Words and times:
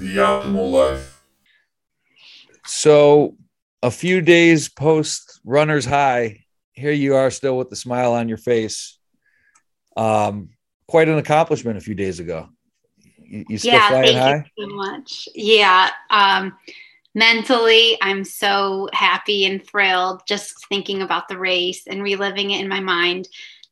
the 0.00 0.16
optimal 0.16 0.72
life. 0.72 1.22
So, 2.66 3.36
a 3.82 3.90
few 3.90 4.20
days 4.20 4.68
post 4.68 5.40
runner's 5.44 5.84
high, 5.84 6.44
here 6.72 6.92
you 6.92 7.14
are 7.14 7.30
still 7.30 7.56
with 7.56 7.70
the 7.70 7.76
smile 7.76 8.14
on 8.14 8.28
your 8.28 8.38
face. 8.38 8.98
Um, 9.96 10.50
quite 10.88 11.08
an 11.08 11.18
accomplishment 11.18 11.78
a 11.78 11.80
few 11.80 11.94
days 11.94 12.20
ago. 12.20 12.48
You, 13.18 13.44
you 13.48 13.58
still 13.58 13.74
yeah, 13.74 13.88
flying 13.88 14.04
thank 14.06 14.18
high? 14.18 14.50
you 14.56 14.68
so 14.68 14.74
much. 14.74 15.28
Yeah. 15.34 15.90
Um, 16.10 16.56
mentally, 17.14 17.98
I'm 18.00 18.24
so 18.24 18.88
happy 18.92 19.44
and 19.44 19.64
thrilled 19.64 20.22
just 20.26 20.66
thinking 20.68 21.02
about 21.02 21.28
the 21.28 21.38
race 21.38 21.86
and 21.86 22.02
reliving 22.02 22.50
it 22.50 22.60
in 22.60 22.68
my 22.68 22.80
mind 22.80 23.28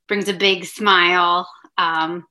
brings 0.06 0.28
a 0.28 0.34
big 0.34 0.64
smile. 0.64 1.48
Um, 1.76 2.26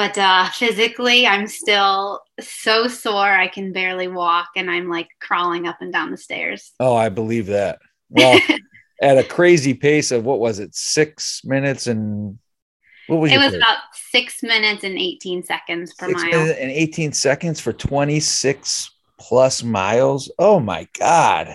but 0.00 0.16
uh, 0.16 0.48
physically, 0.48 1.26
I'm 1.26 1.46
still 1.46 2.22
so 2.40 2.88
sore. 2.88 3.30
I 3.30 3.48
can 3.48 3.70
barely 3.70 4.08
walk 4.08 4.48
and 4.56 4.70
I'm 4.70 4.88
like 4.88 5.08
crawling 5.20 5.66
up 5.66 5.82
and 5.82 5.92
down 5.92 6.10
the 6.10 6.16
stairs. 6.16 6.72
Oh, 6.80 6.96
I 6.96 7.10
believe 7.10 7.48
that. 7.48 7.80
Well, 8.08 8.40
at 9.02 9.18
a 9.18 9.24
crazy 9.24 9.74
pace 9.74 10.10
of 10.10 10.24
what 10.24 10.40
was 10.40 10.58
it, 10.58 10.74
six 10.74 11.42
minutes 11.44 11.86
and 11.86 12.38
what 13.08 13.16
was 13.16 13.30
it 13.30 13.36
was 13.36 13.50
pace? 13.50 13.56
about 13.56 13.76
six 13.92 14.42
minutes 14.42 14.84
and 14.84 14.96
18 14.96 15.42
seconds 15.42 15.92
per 15.92 16.06
Six 16.06 16.22
mile. 16.22 16.30
minutes 16.30 16.58
and 16.58 16.70
18 16.70 17.12
seconds 17.12 17.60
for 17.60 17.74
26 17.74 18.90
plus 19.18 19.62
miles. 19.62 20.32
Oh 20.38 20.60
my 20.60 20.88
God. 20.98 21.54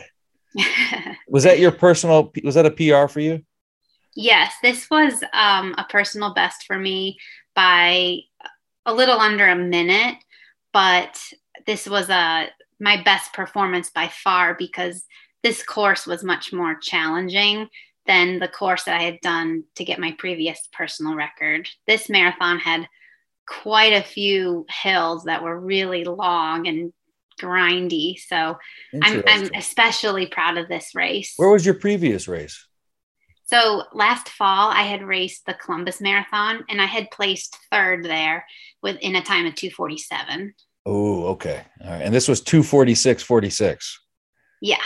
Was 1.30 1.45
that 1.45 1.58
your 1.58 1.72
personal, 1.72 2.31
was 2.44 2.53
that 2.53 2.67
a 2.67 2.72
PR 2.72 3.12
for 3.12 3.20
you? 3.20 3.44
Yes, 4.16 4.53
this 4.64 4.88
was 4.89 5.22
um, 5.34 5.75
a 5.77 5.86
personal 5.89 6.34
best 6.34 6.66
for 6.66 6.77
me 6.77 7.17
by 7.55 8.20
a 8.85 8.94
little 8.94 9.20
under 9.20 9.48
a 9.48 9.55
minute, 9.55 10.17
but 10.73 11.20
this 11.66 11.88
was 11.88 12.09
a 12.09 12.48
my 12.80 13.02
best 13.02 13.34
performance 13.34 13.89
by 13.89 14.09
far 14.09 14.53
because 14.53 15.05
this 15.44 15.64
course 15.64 16.05
was 16.05 16.23
much 16.23 16.52
more 16.52 16.75
challenging 16.75 17.69
than 18.06 18.39
the 18.39 18.47
course 18.47 18.83
that 18.83 19.00
I 19.00 19.03
had 19.03 19.19
done 19.22 19.63
to 19.75 19.86
get 19.86 20.00
my 20.00 20.13
previous 20.17 20.59
personal 20.73 21.16
record. 21.16 21.69
This 21.88 22.09
marathon 22.09 22.59
had 22.59 22.88
quite 23.47 23.94
a 23.94 24.03
few 24.03 24.66
hills 24.69 25.23
that 25.23 25.44
were 25.44 25.59
really 25.59 26.03
long 26.03 26.67
and 26.67 26.94
grindy, 27.39 28.17
so 28.17 28.58
I'm, 29.03 29.23
I'm 29.28 29.50
especially 29.56 30.28
proud 30.28 30.58
of 30.58 30.67
this 30.67 30.95
race. 30.95 31.33
Where 31.38 31.50
was 31.50 31.66
your 31.66 31.75
previous 31.75 32.28
race? 32.28 32.66
So 33.45 33.83
last 33.93 34.29
fall, 34.29 34.71
I 34.71 34.83
had 34.83 35.03
raced 35.03 35.45
the 35.45 35.53
Columbus 35.53 36.01
Marathon 36.01 36.63
and 36.69 36.81
I 36.81 36.85
had 36.85 37.11
placed 37.11 37.57
third 37.71 38.03
there 38.03 38.45
within 38.81 39.15
a 39.15 39.21
time 39.21 39.45
of 39.45 39.55
247. 39.55 40.53
Oh, 40.85 41.25
okay. 41.27 41.63
All 41.83 41.91
right. 41.91 42.01
And 42.01 42.13
this 42.13 42.27
was 42.27 42.41
246, 42.41 43.21
46. 43.23 43.99
Yeah. 44.61 44.77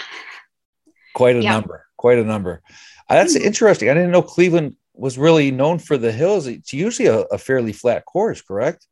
Quite 1.13 1.37
a 1.37 1.41
Yeah. 1.41 1.51
number. 1.51 1.85
Quite 1.97 2.19
a 2.19 2.23
number. 2.23 2.61
Uh, 3.09 3.15
That's 3.15 3.37
Mhm. 3.37 3.41
interesting. 3.41 3.89
I 3.89 3.93
didn't 3.93 4.11
know 4.11 4.21
Cleveland 4.21 4.75
was 4.93 5.17
really 5.17 5.51
known 5.51 5.79
for 5.79 5.97
the 5.97 6.11
hills. 6.11 6.45
It's 6.47 6.73
usually 6.73 7.07
a, 7.07 7.19
a 7.31 7.37
fairly 7.37 7.71
flat 7.73 8.05
course, 8.05 8.41
correct? 8.41 8.85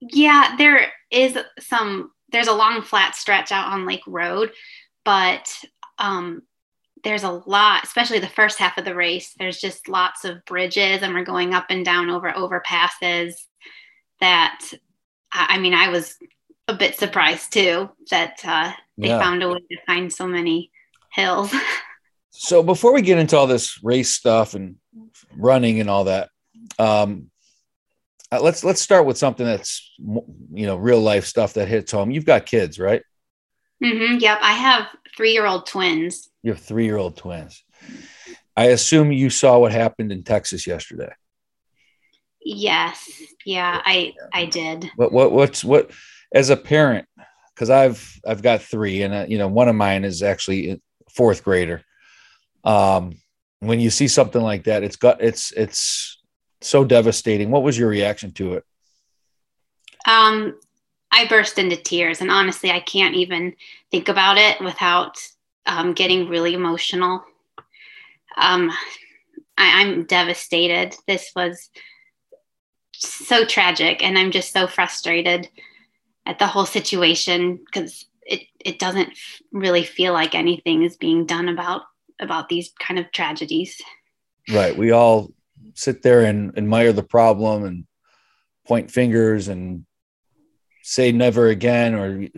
Yeah, 0.00 0.56
there 0.56 0.90
is 1.10 1.36
some, 1.60 2.10
there's 2.30 2.48
a 2.48 2.54
long 2.54 2.80
flat 2.82 3.14
stretch 3.16 3.52
out 3.52 3.68
on 3.72 3.86
Lake 3.86 4.02
Road, 4.06 4.52
but 5.04 5.54
um, 5.98 6.42
there's 7.04 7.24
a 7.24 7.42
lot, 7.46 7.84
especially 7.84 8.18
the 8.20 8.28
first 8.28 8.58
half 8.58 8.78
of 8.78 8.84
the 8.84 8.94
race, 8.94 9.34
there's 9.38 9.60
just 9.60 9.88
lots 9.88 10.24
of 10.24 10.44
bridges 10.44 11.02
and 11.02 11.12
we're 11.14 11.24
going 11.24 11.52
up 11.54 11.66
and 11.68 11.84
down 11.84 12.10
over 12.10 12.30
overpasses 12.32 13.34
that, 14.20 14.64
I 15.32 15.58
mean, 15.58 15.74
I 15.74 15.88
was 15.88 16.16
a 16.68 16.74
bit 16.74 16.96
surprised 16.96 17.52
too 17.52 17.90
that 18.10 18.40
uh, 18.44 18.72
they 18.98 19.08
Yeah. 19.08 19.18
found 19.18 19.42
a 19.42 19.48
way 19.48 19.58
to 19.70 19.78
find 19.86 20.12
so 20.12 20.26
many 20.26 20.70
hills. 21.12 21.52
So 22.34 22.62
before 22.62 22.94
we 22.94 23.02
get 23.02 23.18
into 23.18 23.36
all 23.36 23.46
this 23.46 23.78
race 23.84 24.10
stuff 24.10 24.54
and 24.54 24.76
running 25.36 25.80
and 25.80 25.90
all 25.90 26.04
that, 26.04 26.30
um, 26.78 27.30
uh, 28.32 28.40
let's 28.40 28.64
let's 28.64 28.80
start 28.80 29.04
with 29.04 29.18
something 29.18 29.44
that's 29.44 29.92
you 29.98 30.64
know 30.66 30.76
real 30.76 31.00
life 31.00 31.26
stuff 31.26 31.52
that 31.54 31.68
hits 31.68 31.92
home. 31.92 32.10
You've 32.10 32.24
got 32.24 32.46
kids, 32.46 32.78
right? 32.78 33.02
Hmm 33.82 34.18
yep, 34.18 34.38
I 34.40 34.52
have 34.52 34.88
three 35.16 35.32
year 35.32 35.46
old 35.46 35.66
twins. 35.66 36.30
You 36.42 36.52
have 36.52 36.60
three 36.60 36.84
year 36.84 36.96
old 36.96 37.16
twins. 37.16 37.64
I 38.56 38.66
assume 38.66 39.12
you 39.12 39.30
saw 39.30 39.58
what 39.58 39.72
happened 39.72 40.12
in 40.12 40.24
Texas 40.24 40.66
yesterday. 40.66 41.12
Yes, 42.44 43.10
yeah, 43.44 43.80
I 43.84 44.14
I 44.32 44.46
did. 44.46 44.90
What 44.96 45.12
what 45.12 45.32
what's 45.32 45.64
what 45.64 45.90
as 46.34 46.50
a 46.50 46.56
parent? 46.56 47.06
Because 47.54 47.70
I've 47.70 48.20
I've 48.26 48.42
got 48.42 48.62
three, 48.62 49.02
and 49.02 49.14
uh, 49.14 49.26
you 49.28 49.38
know 49.38 49.48
one 49.48 49.68
of 49.68 49.74
mine 49.74 50.04
is 50.04 50.22
actually 50.22 50.80
fourth 51.10 51.44
grader. 51.44 51.82
Um, 52.64 53.16
when 53.60 53.80
you 53.80 53.90
see 53.90 54.08
something 54.08 54.42
like 54.42 54.64
that, 54.64 54.82
it's 54.82 54.96
got 54.96 55.22
it's 55.22 55.52
it's 55.52 56.20
so 56.60 56.84
devastating. 56.84 57.50
What 57.50 57.62
was 57.62 57.78
your 57.78 57.88
reaction 57.88 58.32
to 58.34 58.54
it? 58.54 58.64
Um, 60.06 60.58
I 61.12 61.26
burst 61.26 61.58
into 61.58 61.76
tears, 61.76 62.20
and 62.20 62.30
honestly, 62.30 62.70
I 62.70 62.80
can't 62.80 63.14
even 63.14 63.54
think 63.90 64.08
about 64.08 64.38
it 64.38 64.60
without 64.60 65.18
um, 65.66 65.92
getting 65.92 66.28
really 66.28 66.54
emotional. 66.54 67.22
Um, 68.36 68.70
I, 69.58 69.82
I'm 69.82 70.04
devastated. 70.04 70.96
This 71.06 71.30
was 71.36 71.68
so 72.94 73.44
tragic, 73.44 74.02
and 74.02 74.18
I'm 74.18 74.30
just 74.30 74.52
so 74.52 74.66
frustrated 74.66 75.48
at 76.24 76.38
the 76.38 76.46
whole 76.46 76.66
situation 76.66 77.56
because 77.56 78.06
it 78.22 78.42
it 78.58 78.78
doesn't 78.78 79.10
really 79.52 79.84
feel 79.84 80.14
like 80.14 80.34
anything 80.34 80.82
is 80.82 80.96
being 80.96 81.26
done 81.26 81.48
about 81.48 81.82
about 82.20 82.48
these 82.48 82.72
kind 82.80 82.98
of 82.98 83.12
tragedies. 83.12 83.80
Right. 84.50 84.76
We 84.76 84.92
all 84.92 85.32
sit 85.74 86.02
there 86.02 86.22
and 86.22 86.56
admire 86.56 86.92
the 86.92 87.02
problem 87.02 87.64
and 87.64 87.84
point 88.66 88.90
fingers 88.90 89.48
and 89.48 89.84
say 90.82 91.12
never 91.12 91.48
again 91.48 91.94
or 91.94 92.28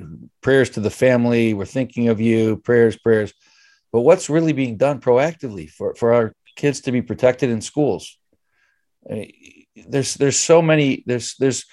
prayers 0.40 0.70
to 0.70 0.80
the 0.80 0.90
family. 0.90 1.54
We're 1.54 1.64
thinking 1.64 2.08
of 2.08 2.20
you, 2.20 2.56
prayers, 2.58 2.96
prayers. 2.96 3.32
But 3.92 4.00
what's 4.00 4.30
really 4.30 4.52
being 4.52 4.76
done 4.76 5.00
proactively 5.00 5.70
for, 5.70 5.94
for 5.94 6.12
our 6.12 6.34
kids 6.56 6.82
to 6.82 6.92
be 6.92 7.02
protected 7.02 7.50
in 7.50 7.60
schools? 7.60 8.18
There's 9.88 10.14
there's 10.14 10.38
so 10.38 10.62
many 10.62 11.02
there's 11.06 11.36
there's 11.36 11.64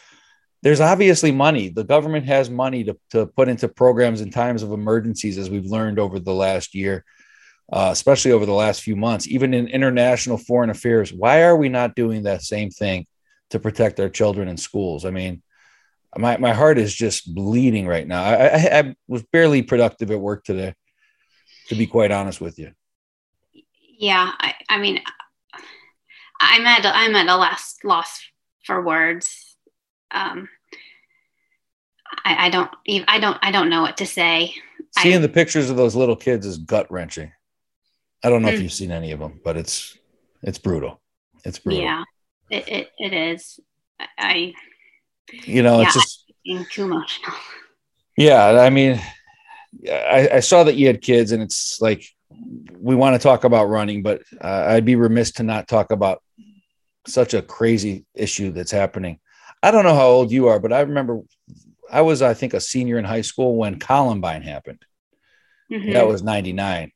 there's 0.63 0.81
obviously 0.81 1.31
money. 1.31 1.69
The 1.69 1.83
government 1.83 2.25
has 2.25 2.49
money 2.49 2.83
to, 2.83 2.97
to 3.11 3.25
put 3.25 3.49
into 3.49 3.67
programs 3.67 4.21
in 4.21 4.29
times 4.29 4.63
of 4.63 4.71
emergencies, 4.71 5.37
as 5.37 5.49
we've 5.49 5.65
learned 5.65 5.97
over 5.97 6.19
the 6.19 6.33
last 6.33 6.75
year 6.75 7.03
uh, 7.71 7.89
especially 7.91 8.31
over 8.31 8.45
the 8.45 8.53
last 8.53 8.81
few 8.81 8.95
months, 8.95 9.27
even 9.27 9.53
in 9.53 9.67
international 9.67 10.37
foreign 10.37 10.69
affairs. 10.69 11.13
Why 11.13 11.43
are 11.43 11.55
we 11.55 11.69
not 11.69 11.95
doing 11.95 12.23
that 12.23 12.41
same 12.41 12.69
thing 12.69 13.07
to 13.51 13.59
protect 13.59 13.99
our 13.99 14.09
children 14.09 14.47
in 14.49 14.57
schools? 14.57 15.05
I 15.05 15.11
mean, 15.11 15.41
my, 16.17 16.37
my 16.37 16.53
heart 16.53 16.77
is 16.77 16.93
just 16.93 17.33
bleeding 17.33 17.87
right 17.87 18.07
now. 18.07 18.23
I, 18.23 18.47
I, 18.47 18.79
I 18.79 18.95
was 19.07 19.23
barely 19.23 19.61
productive 19.61 20.11
at 20.11 20.19
work 20.19 20.43
today, 20.43 20.75
to 21.69 21.75
be 21.75 21.87
quite 21.87 22.11
honest 22.11 22.41
with 22.41 22.59
you. 22.59 22.73
Yeah, 23.99 24.31
I, 24.39 24.55
I 24.69 24.77
mean, 24.79 24.99
I'm 26.39 26.65
at 26.65 26.85
a, 26.85 26.95
I'm 26.95 27.15
at 27.15 27.27
a 27.27 27.37
last 27.37 27.83
loss 27.83 28.21
for 28.65 28.83
words. 28.83 29.55
Um, 30.11 30.49
I, 32.25 32.47
I 32.47 32.49
don't 32.49 32.69
even 32.85 33.05
I 33.07 33.19
don't 33.19 33.37
I 33.41 33.51
don't 33.51 33.69
know 33.69 33.81
what 33.81 33.97
to 33.97 34.05
say. 34.05 34.53
Seeing 34.91 35.15
I- 35.15 35.21
the 35.21 35.29
pictures 35.29 35.69
of 35.69 35.77
those 35.77 35.95
little 35.95 36.15
kids 36.15 36.45
is 36.45 36.57
gut 36.57 36.91
wrenching. 36.91 37.31
I 38.23 38.29
don't 38.29 38.41
know 38.41 38.49
if 38.49 38.59
Hmm. 38.59 38.63
you've 38.63 38.73
seen 38.73 38.91
any 38.91 39.11
of 39.11 39.19
them, 39.19 39.39
but 39.43 39.57
it's 39.57 39.97
it's 40.43 40.57
brutal. 40.59 41.01
It's 41.45 41.59
brutal. 41.59 41.83
Yeah, 41.83 42.03
it, 42.49 42.67
it, 42.67 42.89
it 42.97 43.13
is. 43.13 43.59
I 44.17 44.53
You 45.45 45.63
know, 45.63 45.81
it's 45.81 45.93
just 45.93 46.31
too 46.71 46.83
emotional. 46.83 47.35
Yeah, 48.17 48.59
I 48.61 48.69
mean, 48.69 49.01
I, 49.89 50.29
I 50.33 50.39
saw 50.41 50.63
that 50.63 50.75
you 50.75 50.87
had 50.87 51.01
kids, 51.01 51.31
and 51.31 51.41
it's 51.41 51.79
like 51.81 52.03
we 52.77 52.95
want 52.95 53.15
to 53.15 53.19
talk 53.19 53.43
about 53.43 53.69
running, 53.69 54.03
but 54.03 54.21
uh, 54.39 54.65
I'd 54.67 54.85
be 54.85 54.95
remiss 54.95 55.31
to 55.33 55.43
not 55.43 55.67
talk 55.67 55.91
about 55.91 56.21
such 57.07 57.33
a 57.33 57.41
crazy 57.41 58.05
issue 58.13 58.51
that's 58.51 58.71
happening. 58.71 59.19
I 59.63 59.71
don't 59.71 59.83
know 59.85 59.95
how 59.95 60.07
old 60.07 60.31
you 60.31 60.47
are, 60.47 60.59
but 60.59 60.73
I 60.73 60.81
remember 60.81 61.21
I 61.91 62.01
was, 62.01 62.21
I 62.21 62.33
think, 62.33 62.53
a 62.53 62.59
senior 62.61 62.97
in 62.97 63.05
high 63.05 63.21
school 63.21 63.55
when 63.55 63.79
Columbine 63.79 64.41
happened. 64.41 64.83
Mhm. 65.71 65.93
That 65.93 66.07
was 66.07 66.21
'99, 66.21 66.91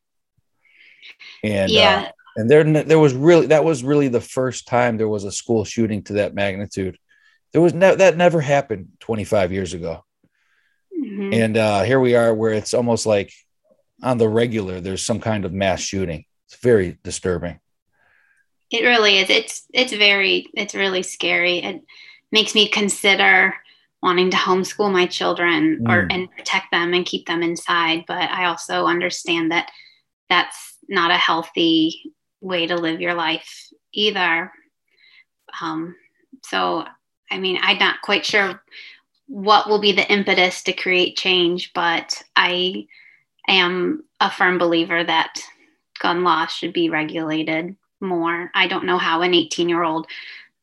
and 1.44 1.72
yeah, 1.72 2.08
uh, 2.08 2.12
and 2.36 2.50
there 2.50 2.64
there 2.84 3.00
was 3.00 3.14
really 3.14 3.48
that 3.48 3.64
was 3.64 3.84
really 3.84 4.10
the 4.10 4.22
first 4.22 4.68
time 4.68 4.98
there 4.98 5.08
was 5.08 5.24
a 5.24 5.32
school 5.32 5.64
shooting 5.64 6.04
to 6.04 6.14
that 6.14 6.34
magnitude. 6.34 6.98
There 7.56 7.62
was 7.62 7.74
no 7.74 7.96
that 7.96 8.18
never 8.18 8.42
happened 8.42 8.90
25 9.00 9.54
years 9.54 9.74
ago. 9.74 10.04
mhm. 10.94 11.34
And 11.34 11.56
uh, 11.56 11.84
here 11.84 12.02
we 12.02 12.14
are, 12.14 12.36
where 12.36 12.52
it's 12.52 12.74
almost 12.74 13.06
like 13.06 13.32
on 14.04 14.18
the 14.18 14.28
regular, 14.28 14.82
there's 14.82 15.06
some 15.06 15.22
kind 15.22 15.46
of 15.46 15.54
mass 15.54 15.80
shooting. 15.80 16.26
It's 16.48 16.58
very 16.58 16.98
disturbing. 17.02 17.62
it 18.72 18.84
really 18.84 19.20
is. 19.20 19.30
It's 19.30 19.66
it's 19.74 19.94
very 19.94 20.48
it's 20.54 20.76
really 20.76 21.02
scary. 21.02 21.60
It 21.60 21.82
makes 22.30 22.56
me 22.56 22.68
consider 22.68 23.56
wanting 24.04 24.32
to 24.32 24.38
homeschool 24.38 24.92
my 24.92 25.06
children 25.06 25.80
mm. 25.86 25.90
or 25.90 26.08
and 26.12 26.30
protect 26.32 26.72
them 26.74 26.94
and 26.94 27.06
keep 27.06 27.26
them 27.26 27.42
inside 27.42 28.04
but 28.08 28.30
i 28.30 28.46
also 28.46 28.86
understand 28.86 29.52
that 29.52 29.72
that's 30.30 30.78
not 30.88 31.10
a 31.10 31.18
healthy 31.18 32.14
way 32.40 32.68
to 32.68 32.76
live 32.76 33.02
your 33.02 33.16
life 33.16 33.70
either 33.94 34.52
um, 35.62 35.96
so 36.44 36.86
i 37.32 37.38
mean 37.38 37.58
i'm 37.62 37.78
not 37.78 38.02
quite 38.02 38.26
sure 38.26 38.62
what 39.28 39.68
will 39.68 39.80
be 39.80 39.92
the 39.92 40.12
impetus 40.12 40.64
to 40.64 40.74
create 40.74 41.18
change 41.18 41.72
but 41.74 42.22
i 42.36 42.86
am 43.48 44.04
a 44.20 44.30
firm 44.30 44.58
believer 44.58 45.04
that 45.04 45.40
gun 46.00 46.24
laws 46.24 46.52
should 46.52 46.74
be 46.74 46.90
regulated 46.90 47.76
more 48.02 48.52
i 48.54 48.68
don't 48.68 48.86
know 48.86 48.98
how 48.98 49.22
an 49.22 49.34
18 49.34 49.70
year 49.70 49.84
old 49.84 50.08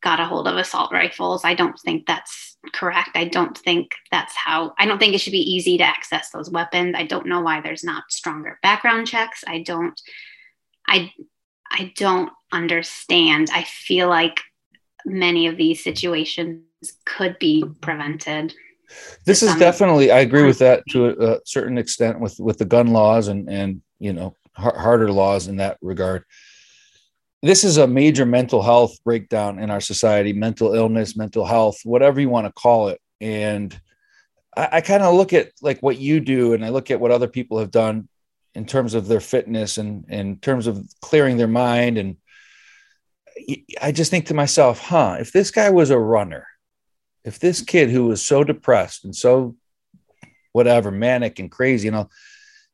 got 0.03 0.19
a 0.19 0.25
hold 0.25 0.47
of 0.47 0.57
assault 0.57 0.91
rifles. 0.91 1.45
I 1.45 1.55
don't 1.55 1.79
think 1.79 2.05
that's 2.05 2.57
correct. 2.73 3.11
I 3.15 3.23
don't 3.23 3.57
think 3.57 3.93
that's 4.11 4.35
how, 4.35 4.73
I 4.77 4.85
don't 4.85 4.99
think 4.99 5.15
it 5.15 5.19
should 5.19 5.31
be 5.31 5.53
easy 5.55 5.77
to 5.77 5.83
access 5.83 6.29
those 6.29 6.49
weapons. 6.49 6.95
I 6.97 7.05
don't 7.05 7.25
know 7.25 7.41
why 7.41 7.61
there's 7.61 7.83
not 7.83 8.11
stronger 8.11 8.59
background 8.61 9.07
checks. 9.07 9.43
I 9.47 9.63
don't, 9.63 9.99
I, 10.87 11.11
I 11.71 11.93
don't 11.95 12.29
understand. 12.51 13.49
I 13.51 13.63
feel 13.63 14.09
like 14.09 14.41
many 15.05 15.47
of 15.47 15.57
these 15.57 15.83
situations 15.83 16.61
could 17.05 17.37
be 17.39 17.63
prevented. 17.81 18.53
This 19.25 19.41
is 19.41 19.51
um, 19.51 19.59
definitely, 19.59 20.11
I 20.11 20.19
agree 20.19 20.43
with 20.43 20.59
that 20.59 20.83
to 20.89 21.07
a, 21.07 21.33
a, 21.33 21.39
certain 21.45 21.77
extent 21.77 22.19
with, 22.19 22.39
with 22.39 22.57
the 22.57 22.65
gun 22.65 22.87
laws 22.87 23.27
and, 23.27 23.49
and, 23.49 23.81
you 23.99 24.13
know, 24.13 24.35
harder 24.55 25.11
laws 25.11 25.47
in 25.47 25.57
that 25.57 25.77
regard. 25.81 26.25
This 27.41 27.63
is 27.63 27.77
a 27.77 27.87
major 27.87 28.25
mental 28.25 28.61
health 28.61 28.95
breakdown 29.03 29.59
in 29.59 29.69
our 29.69 29.81
society 29.81 30.31
mental 30.31 30.75
illness 30.75 31.17
mental 31.17 31.43
health 31.43 31.79
whatever 31.83 32.21
you 32.21 32.29
want 32.29 32.45
to 32.45 32.53
call 32.53 32.89
it. 32.89 33.01
And 33.19 33.77
i, 34.55 34.69
I 34.73 34.81
kind 34.81 35.03
of 35.03 35.15
look 35.15 35.33
at 35.33 35.51
like 35.61 35.79
what 35.81 35.97
you 35.97 36.19
do 36.19 36.53
and 36.53 36.63
i 36.63 36.69
look 36.69 36.91
at 36.91 36.99
what 36.99 37.11
other 37.11 37.27
people 37.27 37.59
have 37.59 37.71
done 37.71 38.07
in 38.55 38.65
terms 38.65 38.93
of 38.93 39.07
their 39.07 39.19
fitness 39.19 39.77
and 39.77 40.05
in 40.09 40.37
terms 40.37 40.67
of 40.67 40.87
clearing 41.01 41.37
their 41.37 41.47
mind 41.47 41.97
and 41.97 42.17
i 43.81 43.91
just 43.91 44.11
think 44.11 44.25
to 44.25 44.33
myself 44.33 44.79
huh 44.79 45.17
if 45.19 45.31
this 45.31 45.51
guy 45.51 45.69
was 45.69 45.89
a 45.89 45.99
runner 45.99 46.47
if 47.23 47.39
this 47.39 47.61
kid 47.61 47.89
who 47.89 48.05
was 48.07 48.25
so 48.25 48.43
depressed 48.43 49.05
and 49.05 49.15
so 49.15 49.55
whatever 50.51 50.91
manic 50.91 51.39
and 51.39 51.51
crazy 51.51 51.85
you 51.85 51.91
know 51.91 52.09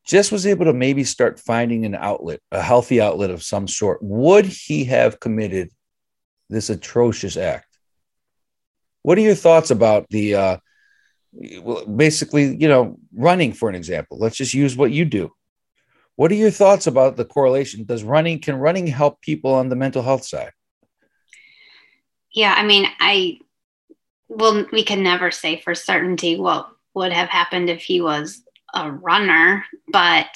just 0.09 0.31
was 0.31 0.47
able 0.47 0.65
to 0.65 0.73
maybe 0.73 1.03
start 1.03 1.39
finding 1.39 1.85
an 1.85 1.93
outlet, 1.93 2.39
a 2.51 2.61
healthy 2.61 2.99
outlet 2.99 3.29
of 3.29 3.43
some 3.43 3.67
sort, 3.67 3.99
would 4.01 4.45
he 4.45 4.85
have 4.85 5.19
committed 5.19 5.69
this 6.49 6.71
atrocious 6.71 7.37
act? 7.37 7.67
What 9.03 9.19
are 9.19 9.21
your 9.21 9.35
thoughts 9.35 9.69
about 9.69 10.07
the, 10.09 10.33
uh, 10.33 10.57
well, 11.61 11.85
basically, 11.85 12.55
you 12.57 12.67
know, 12.67 12.97
running 13.13 13.53
for 13.53 13.69
an 13.69 13.75
example? 13.75 14.17
Let's 14.17 14.35
just 14.35 14.55
use 14.55 14.75
what 14.75 14.91
you 14.91 15.05
do. 15.05 15.31
What 16.19 16.33
are 16.33 16.35
your 16.35 16.51
thoughts 16.51 16.85
about 16.85 17.15
the 17.15 17.23
correlation? 17.23 17.85
Does 17.85 18.03
running, 18.03 18.41
can 18.41 18.57
running 18.57 18.87
help 18.87 19.21
people 19.21 19.53
on 19.53 19.69
the 19.69 19.77
mental 19.77 20.03
health 20.03 20.25
side? 20.25 20.51
Yeah, 22.35 22.53
I 22.57 22.65
mean, 22.65 22.87
I, 22.99 23.39
well, 24.27 24.65
we 24.73 24.83
can 24.83 25.01
never 25.01 25.31
say 25.31 25.61
for 25.61 25.73
certainty 25.73 26.37
what 26.37 26.71
would 26.93 27.13
have 27.13 27.29
happened 27.29 27.69
if 27.69 27.83
he 27.83 28.01
was 28.01 28.43
a 28.75 28.91
runner, 28.91 29.63
but 29.93 30.27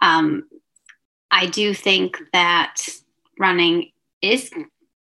um, 0.00 0.48
I 1.30 1.44
do 1.44 1.74
think 1.74 2.16
that 2.32 2.76
running 3.38 3.90
is, 4.22 4.50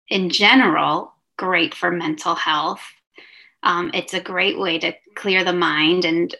in 0.09 0.31
general, 0.31 1.13
great 1.37 1.75
for 1.75 1.91
mental 1.91 2.33
health. 2.33 2.81
Um, 3.61 3.91
it's 3.93 4.15
a 4.15 4.19
great 4.19 4.57
way 4.57 4.79
to 4.79 4.93
clear 5.13 5.43
the 5.43 5.53
mind. 5.53 6.05
And 6.05 6.35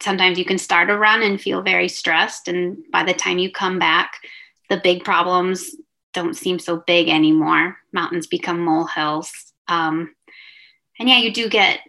sometimes 0.00 0.38
you 0.38 0.44
can 0.44 0.58
start 0.58 0.90
a 0.90 0.98
run 0.98 1.22
and 1.22 1.40
feel 1.40 1.62
very 1.62 1.88
stressed. 1.88 2.48
And 2.48 2.78
by 2.92 3.04
the 3.04 3.14
time 3.14 3.38
you 3.38 3.50
come 3.50 3.78
back, 3.78 4.20
the 4.68 4.80
big 4.82 5.04
problems 5.04 5.74
don't 6.12 6.36
seem 6.36 6.58
so 6.58 6.82
big 6.86 7.08
anymore. 7.08 7.76
Mountains 7.92 8.26
become 8.26 8.60
molehills. 8.60 9.32
Um, 9.68 10.14
and 10.98 11.08
yeah, 11.08 11.18
you 11.18 11.32
do 11.32 11.48
get 11.48 11.80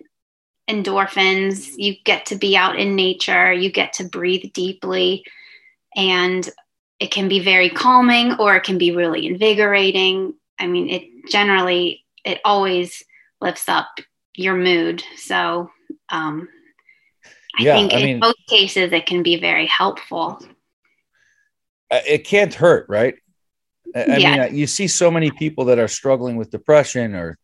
endorphins. 0.69 1.73
You 1.77 1.95
get 2.03 2.27
to 2.27 2.35
be 2.35 2.57
out 2.57 2.77
in 2.77 2.95
nature, 2.95 3.53
you 3.53 3.71
get 3.71 3.93
to 3.93 4.03
breathe 4.03 4.51
deeply, 4.53 5.23
and 5.95 6.49
it 6.99 7.11
can 7.11 7.27
be 7.27 7.39
very 7.39 7.69
calming 7.69 8.33
or 8.39 8.55
it 8.55 8.63
can 8.63 8.77
be 8.77 8.95
really 8.95 9.27
invigorating. 9.27 10.33
I 10.59 10.67
mean, 10.67 10.89
it 10.89 11.03
generally, 11.29 12.03
it 12.23 12.39
always 12.45 13.03
lifts 13.41 13.69
up 13.69 13.87
your 14.33 14.55
mood. 14.55 15.03
So, 15.17 15.69
um, 16.09 16.47
I 17.57 17.63
yeah, 17.63 17.75
think 17.75 17.93
I 17.93 17.97
in 17.97 18.05
mean, 18.05 18.19
most 18.19 18.45
cases 18.47 18.91
it 18.91 19.05
can 19.05 19.23
be 19.23 19.39
very 19.39 19.67
helpful. 19.67 20.39
Uh, 21.89 21.99
it 22.07 22.25
can't 22.25 22.53
hurt, 22.53 22.87
right? 22.89 23.15
I, 23.95 24.17
yeah. 24.17 24.31
mean, 24.31 24.39
uh, 24.39 24.47
you 24.51 24.67
see 24.67 24.87
so 24.87 25.09
many 25.09 25.31
people 25.31 25.65
that 25.65 25.79
are 25.79 25.87
struggling 25.87 26.35
with 26.35 26.51
depression 26.51 27.15
or 27.15 27.37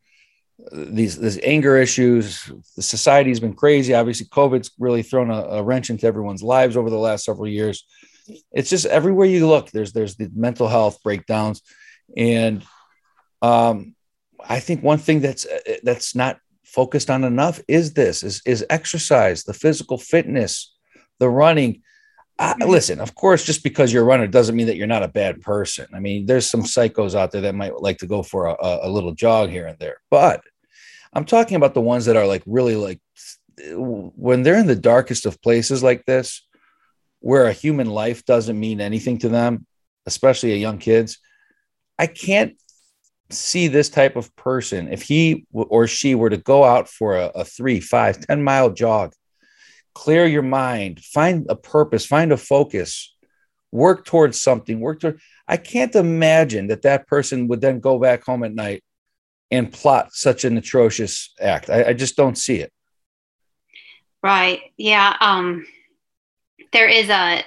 these 0.72 1.18
these 1.18 1.40
anger 1.44 1.78
issues. 1.78 2.52
The 2.76 2.82
society's 2.82 3.40
been 3.40 3.54
crazy. 3.54 3.94
Obviously, 3.94 4.28
COVID's 4.28 4.72
really 4.78 5.04
thrown 5.04 5.32
a, 5.32 5.40
a, 5.40 5.64
wrench 5.64 5.90
into 5.90 6.06
everyone's 6.06 6.44
lives 6.44 6.78
over 6.78 6.90
the 6.90 6.98
last 6.98 7.26
several 7.26 7.48
years. 7.48 7.86
It's 8.52 8.70
just 8.70 8.86
everywhere 8.86 9.28
you 9.28 9.48
look, 9.48 9.72
there's 9.72 9.94
there's 9.94 10.16
the 10.16 10.30
mental 10.34 10.68
health 10.68 11.02
breakdowns, 11.04 11.62
and 12.16 12.64
um, 13.42 13.96
I 14.48 14.60
think 14.60 14.84
one 14.84 15.00
thing 15.00 15.22
that's 15.22 15.48
that's 15.84 16.16
not 16.16 16.40
focused 16.74 17.10
on 17.10 17.24
enough 17.24 17.60
is 17.68 17.94
this 17.94 18.24
is 18.24 18.42
is 18.46 18.66
exercise, 18.70 19.44
the 19.44 19.54
physical 19.54 19.98
fitness, 19.98 20.74
the 21.20 21.30
running. 21.30 21.82
Uh, 22.40 22.56
listen, 22.66 23.00
of 23.00 23.14
course, 23.14 23.46
just 23.46 23.64
because 23.64 23.94
you're 23.94 24.02
a 24.02 24.06
runner 24.06 24.26
doesn't 24.26 24.56
mean 24.56 24.68
that 24.68 24.78
you're 24.78 24.88
not 24.88 25.04
a 25.04 25.08
bad 25.08 25.42
person. 25.42 25.86
I 25.94 26.00
mean, 26.00 26.26
there's 26.26 26.50
some 26.50 26.64
psychos 26.64 27.14
out 27.14 27.32
there 27.32 27.42
that 27.42 27.54
might 27.54 27.80
like 27.80 28.00
to 28.00 28.08
go 28.08 28.24
for 28.24 28.48
a, 28.48 28.56
a 28.84 28.90
little 28.90 29.14
jog 29.14 29.50
here 29.50 29.68
and 29.68 29.78
there, 29.78 29.98
but 30.10 30.42
I'm 31.14 31.26
talking 31.26 31.58
about 31.58 31.74
the 31.74 31.82
ones 31.82 32.06
that 32.06 32.16
are 32.16 32.26
like 32.26 32.44
really 32.46 32.76
like 32.76 33.00
when 33.76 34.44
they're 34.44 34.58
in 34.58 34.68
the 34.68 34.76
darkest 34.76 35.26
of 35.26 35.42
places 35.42 35.84
like 35.84 36.06
this, 36.06 36.48
where 37.20 37.46
a 37.46 37.54
human 37.54 37.88
life 37.88 38.26
doesn't 38.26 38.60
mean 38.60 38.82
anything 38.82 39.20
to 39.20 39.30
them, 39.30 39.68
especially 40.06 40.54
a 40.54 40.58
young 40.58 40.78
kids. 40.78 41.20
I 42.00 42.08
can't 42.08 42.56
see 43.34 43.68
this 43.68 43.90
type 43.90 44.16
of 44.16 44.36
person 44.36 44.92
if 44.92 45.04
he 45.04 45.46
or 45.54 45.88
she 45.88 46.16
were 46.16 46.30
to 46.30 46.38
go 46.38 46.64
out 46.64 46.90
for 46.90 47.18
a, 47.18 47.26
a 47.36 47.46
three, 47.46 47.80
five, 47.80 48.26
10 48.28 48.44
mile 48.44 48.70
jog, 48.70 49.14
clear 49.94 50.26
your 50.26 50.42
mind, 50.42 51.00
find 51.04 51.46
a 51.50 51.56
purpose, 51.56 52.06
find 52.06 52.32
a 52.32 52.38
focus, 52.38 53.16
work 53.72 54.06
towards 54.06 54.42
something, 54.42 54.80
work 54.80 55.00
toward. 55.00 55.20
I 55.48 55.58
can't 55.58 55.96
imagine 55.96 56.68
that 56.68 56.84
that 56.84 57.08
person 57.08 57.48
would 57.48 57.62
then 57.62 57.80
go 57.80 58.00
back 58.00 58.24
home 58.24 58.44
at 58.44 58.54
night 58.54 58.84
and 59.50 59.72
plot 59.72 60.14
such 60.14 60.46
an 60.46 60.58
atrocious 60.58 61.34
act. 61.40 61.70
I, 61.70 61.86
I 61.86 61.94
just 61.94 62.16
don't 62.16 62.38
see 62.38 62.58
it. 62.58 62.72
Right. 64.24 64.62
Yeah. 64.78 65.16
Um, 65.20 65.66
there 66.72 66.88
is 66.88 67.10
a 67.10 67.44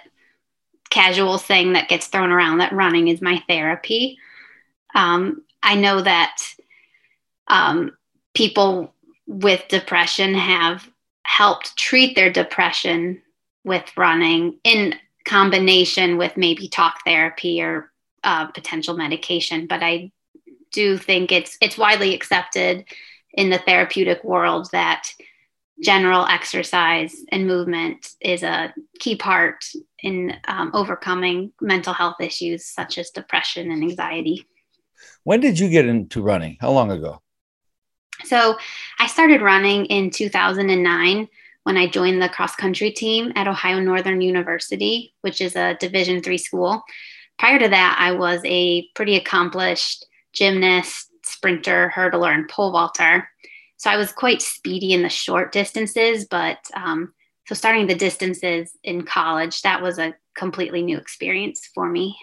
casual 0.90 1.38
thing 1.38 1.72
that 1.72 1.88
gets 1.88 2.06
thrown 2.06 2.30
around 2.30 2.58
that 2.58 2.72
running 2.72 3.08
is 3.08 3.22
my 3.22 3.42
therapy. 3.48 4.18
Um, 4.94 5.42
I 5.64 5.74
know 5.74 6.02
that 6.02 6.36
um, 7.48 7.96
people 8.34 8.94
with 9.26 9.66
depression 9.68 10.34
have 10.34 10.88
helped 11.24 11.76
treat 11.76 12.14
their 12.14 12.30
depression 12.30 13.22
with 13.64 13.84
running 13.96 14.58
in 14.62 14.94
combination 15.24 16.18
with 16.18 16.36
maybe 16.36 16.68
talk 16.68 16.98
therapy 17.04 17.62
or 17.62 17.90
uh, 18.22 18.46
potential 18.48 18.94
medication. 18.94 19.66
But 19.66 19.82
I 19.82 20.12
do 20.70 20.98
think 20.98 21.32
it's 21.32 21.56
it's 21.62 21.78
widely 21.78 22.14
accepted 22.14 22.84
in 23.32 23.48
the 23.48 23.58
therapeutic 23.58 24.22
world 24.22 24.68
that 24.72 25.08
general 25.82 26.26
exercise 26.26 27.16
and 27.32 27.46
movement 27.46 28.10
is 28.20 28.42
a 28.42 28.72
key 29.00 29.16
part 29.16 29.64
in 30.00 30.36
um, 30.46 30.70
overcoming 30.74 31.52
mental 31.60 31.94
health 31.94 32.16
issues 32.20 32.66
such 32.66 32.98
as 32.98 33.10
depression 33.10 33.70
and 33.70 33.82
anxiety. 33.82 34.46
When 35.24 35.40
did 35.40 35.58
you 35.58 35.68
get 35.68 35.86
into 35.86 36.22
running? 36.22 36.58
How 36.60 36.70
long 36.70 36.90
ago? 36.90 37.20
So, 38.24 38.56
I 38.98 39.06
started 39.06 39.42
running 39.42 39.86
in 39.86 40.10
2009 40.10 41.28
when 41.64 41.76
I 41.76 41.88
joined 41.88 42.22
the 42.22 42.28
cross 42.28 42.54
country 42.54 42.90
team 42.90 43.32
at 43.34 43.48
Ohio 43.48 43.80
Northern 43.80 44.20
University, 44.20 45.14
which 45.22 45.40
is 45.40 45.56
a 45.56 45.76
Division 45.80 46.22
three 46.22 46.38
school. 46.38 46.82
Prior 47.38 47.58
to 47.58 47.68
that, 47.68 47.96
I 47.98 48.12
was 48.12 48.40
a 48.44 48.86
pretty 48.94 49.16
accomplished 49.16 50.06
gymnast, 50.32 51.10
sprinter, 51.24 51.92
hurdler, 51.94 52.34
and 52.34 52.48
pole 52.48 52.70
vaulter. 52.70 53.28
So 53.78 53.90
I 53.90 53.96
was 53.96 54.12
quite 54.12 54.42
speedy 54.42 54.92
in 54.92 55.02
the 55.02 55.08
short 55.08 55.52
distances, 55.52 56.26
but 56.26 56.58
um, 56.74 57.12
so 57.46 57.54
starting 57.54 57.86
the 57.86 57.94
distances 57.94 58.72
in 58.82 59.04
college, 59.04 59.62
that 59.62 59.82
was 59.82 59.98
a 59.98 60.14
completely 60.36 60.82
new 60.82 60.98
experience 60.98 61.68
for 61.74 61.88
me. 61.88 62.16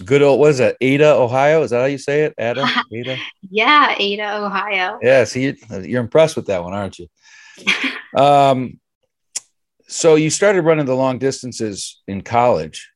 Good 0.00 0.22
old, 0.22 0.40
what 0.40 0.50
is 0.50 0.58
that? 0.58 0.76
Ada, 0.80 1.14
Ohio? 1.14 1.62
Is 1.62 1.70
that 1.70 1.80
how 1.80 1.86
you 1.86 1.98
say 1.98 2.22
it? 2.24 2.34
Ada? 2.38 2.66
Ada? 2.94 3.16
yeah, 3.50 3.94
Ada, 3.98 4.44
Ohio. 4.44 4.98
Yeah, 5.02 5.24
see, 5.24 5.54
you're 5.82 6.00
impressed 6.02 6.36
with 6.36 6.46
that 6.46 6.62
one, 6.62 6.72
aren't 6.74 6.98
you? 6.98 7.06
um, 8.16 8.78
so 9.88 10.14
you 10.14 10.30
started 10.30 10.62
running 10.62 10.86
the 10.86 10.94
long 10.96 11.18
distances 11.18 12.00
in 12.06 12.22
college. 12.22 12.90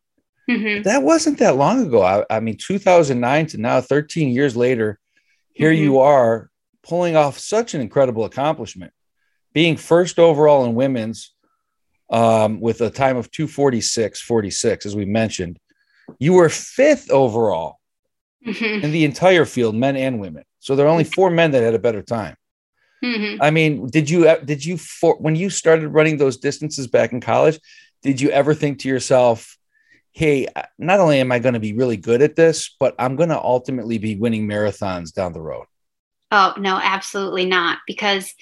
Mhm. 0.49 0.85
That 0.85 1.03
wasn't 1.03 1.39
that 1.39 1.57
long 1.57 1.87
ago. 1.87 2.03
I, 2.03 2.25
I 2.31 2.41
mean, 2.41 2.57
2009 2.57 3.47
to 3.49 3.59
now, 3.59 3.81
13 3.81 4.29
years 4.29 4.57
later, 4.57 4.99
here 5.55 5.73
Mhm. 5.73 5.79
you 5.79 5.99
are 6.01 6.51
pulling 6.83 7.17
off 7.17 7.39
such 7.39 7.75
an 7.75 7.81
incredible 7.81 8.25
accomplishment, 8.25 8.93
being 9.53 9.77
first 9.77 10.19
overall 10.19 10.65
in 10.65 10.75
women's 10.75 11.33
um, 12.11 12.61
with 12.61 12.83
a 12.83 12.91
time 12.91 13.17
of 13.17 13.31
246, 13.31 14.21
46, 14.21 14.85
as 14.87 14.95
we 14.95 15.07
mentioned. 15.07 15.59
You 16.19 16.35
were 16.35 16.49
fifth 16.49 17.11
overall 17.11 17.81
Mhm. 18.47 18.83
in 18.83 18.93
the 18.93 19.05
entire 19.05 19.45
field, 19.45 19.75
men 19.75 19.97
and 19.97 20.21
women. 20.21 20.45
So 20.59 20.77
there 20.77 20.87
are 20.87 20.91
only 20.91 21.05
four 21.05 21.31
men 21.31 21.51
that 21.53 21.63
had 21.63 21.75
a 21.75 21.79
better 21.79 22.03
time. 22.03 22.37
Mhm. 23.03 23.39
I 23.41 23.51
mean, 23.51 23.87
did 23.89 24.09
you 24.09 24.35
did 24.45 24.65
you 24.65 24.77
for 24.79 25.17
when 25.17 25.37
you 25.37 25.51
started 25.51 25.89
running 25.89 26.17
those 26.17 26.37
distances 26.37 26.87
back 26.87 27.13
in 27.13 27.21
college? 27.21 27.59
Did 28.03 28.21
you 28.21 28.31
ever 28.31 28.55
think 28.55 28.81
to 28.81 28.89
yourself, 28.89 29.57
"Hey, 30.13 30.47
not 30.79 31.01
only 31.01 31.21
am 31.21 31.33
I 31.33 31.39
going 31.39 31.55
to 31.55 31.61
be 31.61 31.73
really 31.75 31.97
good 31.97 32.23
at 32.23 32.37
this, 32.37 32.75
but 32.79 32.95
I'm 32.99 33.17
going 33.17 33.31
to 33.31 33.41
ultimately 33.41 33.99
be 33.99 34.17
winning 34.17 34.47
marathons 34.47 35.13
down 35.13 35.33
the 35.33 35.41
road"? 35.43 35.67
Oh, 36.31 36.55
no, 36.59 36.81
absolutely 36.83 37.45
not. 37.45 37.79
Because 37.87 38.35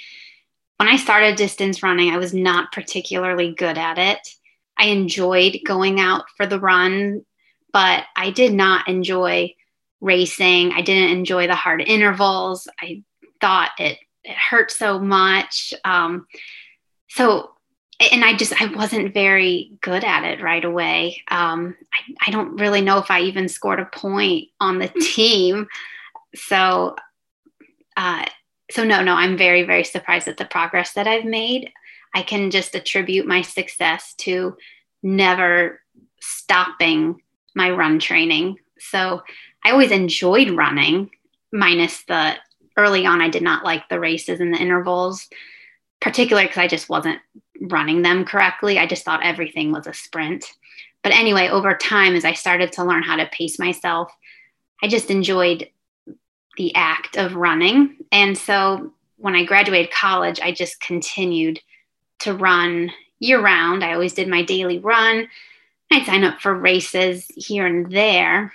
when 0.79 0.89
I 0.89 0.97
started 0.97 1.37
distance 1.37 1.83
running, 1.83 2.11
I 2.11 2.19
was 2.19 2.35
not 2.35 2.73
particularly 2.73 3.55
good 3.55 3.79
at 3.79 3.99
it. 3.99 4.35
I 4.77 4.87
enjoyed 4.87 5.59
going 5.65 6.01
out 6.01 6.25
for 6.37 6.47
the 6.47 6.59
run, 6.59 7.25
but 7.73 8.05
I 8.17 8.31
did 8.31 8.53
not 8.53 8.89
enjoy 8.89 9.55
racing. 10.01 10.73
I 10.73 10.83
didn't 10.83 11.17
enjoy 11.17 11.47
the 11.47 11.55
hard 11.55 11.81
intervals. 11.81 12.69
I 12.81 13.03
thought 13.41 13.71
it, 13.79 13.99
it 14.25 14.37
hurt 14.37 14.71
so 14.71 14.99
much. 14.99 15.73
Um, 15.85 16.27
so, 17.09 17.53
and 18.13 18.25
I 18.25 18.35
just, 18.37 18.61
I 18.61 18.67
wasn't 18.67 19.15
very 19.15 19.73
good 19.81 20.03
at 20.03 20.25
it 20.25 20.43
right 20.43 20.65
away. 20.65 21.23
Um, 21.29 21.77
I, 21.95 22.29
I 22.29 22.31
don't 22.31 22.57
really 22.57 22.81
know 22.81 22.99
if 22.99 23.11
I 23.11 23.21
even 23.21 23.49
scored 23.49 23.79
a 23.81 23.85
point 23.87 24.49
on 24.61 24.79
the 24.79 24.89
team. 24.89 25.69
So, 26.35 26.97
uh, 27.97 28.27
so 28.71 28.85
no, 28.85 29.03
no, 29.03 29.15
I'm 29.15 29.37
very, 29.37 29.63
very 29.63 29.85
surprised 29.85 30.29
at 30.29 30.37
the 30.37 30.47
progress 30.47 30.95
that 30.95 31.07
I've 31.07 31.25
made. 31.25 31.71
I 32.15 32.23
can 32.23 32.51
just 32.51 32.75
attribute 32.75 33.27
my 33.27 33.43
success 33.43 34.15
to 34.19 34.57
never 35.03 35.81
stopping 36.21 37.21
my 37.55 37.71
run 37.71 37.99
training. 37.99 38.59
So 38.79 39.23
I 39.65 39.71
always 39.71 39.91
enjoyed 39.91 40.51
running, 40.51 41.11
minus 41.53 42.03
the 42.05 42.35
early 42.77 43.07
on, 43.07 43.21
I 43.21 43.29
did 43.29 43.43
not 43.43 43.65
like 43.65 43.89
the 43.89 44.01
races 44.01 44.41
and 44.41 44.53
the 44.53 44.59
intervals, 44.59 45.29
particularly 46.01 46.49
because 46.49 46.59
I 46.59 46.69
just 46.69 46.89
wasn't 46.89 47.21
running 47.61 48.03
them 48.03 48.25
correctly. 48.25 48.79
I 48.79 48.87
just 48.87 49.05
thought 49.05 49.25
everything 49.25 49.73
was 49.73 49.87
a 49.87 49.95
sprint. 49.95 50.45
But 51.03 51.13
anyway, 51.13 51.49
over 51.49 51.77
time, 51.77 52.15
as 52.15 52.25
I 52.25 52.33
started 52.33 52.73
to 52.73 52.85
learn 52.85 53.03
how 53.03 53.17
to 53.17 53.27
pace 53.27 53.59
myself, 53.59 54.13
I 54.83 54.89
just 54.89 55.11
enjoyed 55.11 55.69
the 56.57 56.75
act 56.75 57.17
of 57.17 57.35
running. 57.35 57.97
And 58.11 58.37
so 58.37 58.93
when 59.17 59.35
I 59.35 59.45
graduated 59.45 59.93
college, 59.93 60.41
I 60.41 60.53
just 60.53 60.81
continued 60.81 61.61
to 62.21 62.35
run 62.35 62.91
year 63.19 63.41
round. 63.41 63.85
I 63.85 63.95
always 63.95 64.15
did 64.15 64.29
my 64.29 64.43
daily 64.43 64.79
run. 64.79 65.29
I'd 65.93 66.07
sign 66.07 66.25
up 66.25 66.41
for 66.41 66.55
races 66.55 67.27
here 67.37 67.67
and 67.67 67.91
there. 67.91 68.53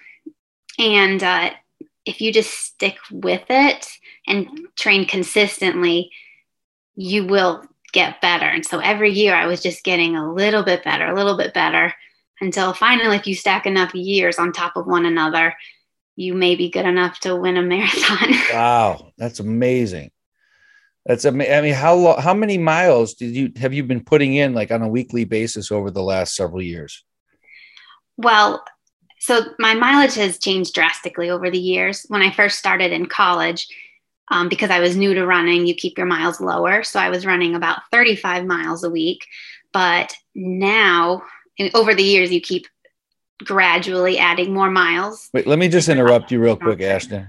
And 0.79 1.23
uh, 1.23 1.51
if 2.05 2.21
you 2.21 2.31
just 2.33 2.51
stick 2.51 2.97
with 3.11 3.45
it 3.49 3.87
and 4.25 4.47
train 4.75 5.05
consistently, 5.05 6.11
you 6.95 7.25
will 7.25 7.63
get 7.93 8.21
better. 8.21 8.45
And 8.45 8.65
so 8.65 8.79
every 8.79 9.11
year 9.11 9.35
I 9.35 9.47
was 9.47 9.61
just 9.61 9.83
getting 9.83 10.15
a 10.15 10.31
little 10.31 10.63
bit 10.63 10.83
better, 10.83 11.05
a 11.05 11.15
little 11.15 11.37
bit 11.37 11.53
better 11.53 11.93
until 12.41 12.73
finally, 12.73 13.15
if 13.15 13.27
you 13.27 13.35
stack 13.35 13.65
enough 13.65 13.93
years 13.95 14.37
on 14.39 14.51
top 14.51 14.75
of 14.75 14.85
one 14.85 15.05
another, 15.05 15.53
you 16.15 16.33
may 16.33 16.55
be 16.55 16.69
good 16.69 16.85
enough 16.85 17.19
to 17.21 17.35
win 17.35 17.57
a 17.57 17.61
marathon. 17.61 18.33
Wow, 18.53 19.11
that's 19.17 19.39
amazing. 19.39 20.11
That's 21.05 21.25
amazing. 21.25 21.53
I 21.53 21.61
mean, 21.61 21.73
how 21.73 21.95
long, 21.95 22.19
how 22.19 22.33
many 22.33 22.57
miles 22.57 23.13
did 23.13 23.35
you 23.35 23.51
have 23.57 23.73
you 23.73 23.83
been 23.83 24.03
putting 24.03 24.33
in 24.33 24.53
like 24.53 24.71
on 24.71 24.81
a 24.81 24.87
weekly 24.87 25.25
basis 25.25 25.71
over 25.71 25.91
the 25.91 26.03
last 26.03 26.35
several 26.35 26.61
years? 26.61 27.03
Well, 28.17 28.63
so 29.19 29.41
my 29.59 29.73
mileage 29.73 30.15
has 30.15 30.37
changed 30.37 30.73
drastically 30.73 31.29
over 31.29 31.49
the 31.49 31.59
years. 31.59 32.05
When 32.07 32.21
I 32.21 32.31
first 32.31 32.59
started 32.59 32.91
in 32.91 33.07
college, 33.07 33.67
um, 34.29 34.49
because 34.49 34.69
I 34.69 34.79
was 34.79 34.95
new 34.95 35.13
to 35.13 35.25
running, 35.25 35.65
you 35.65 35.73
keep 35.73 35.97
your 35.97 36.07
miles 36.07 36.41
lower. 36.41 36.83
So 36.83 36.99
I 36.99 37.09
was 37.09 37.25
running 37.25 37.55
about 37.55 37.81
35 37.91 38.45
miles 38.45 38.83
a 38.83 38.89
week. 38.89 39.25
But 39.71 40.13
now, 40.35 41.23
over 41.73 41.93
the 41.93 42.03
years, 42.03 42.31
you 42.31 42.41
keep 42.41 42.67
gradually 43.43 44.17
adding 44.17 44.53
more 44.53 44.69
miles. 44.69 45.29
Wait, 45.33 45.47
let 45.47 45.59
me 45.59 45.67
just 45.67 45.89
interrupt 45.89 46.31
you 46.31 46.39
real 46.39 46.55
quick, 46.55 46.81
Ashton, 46.81 47.27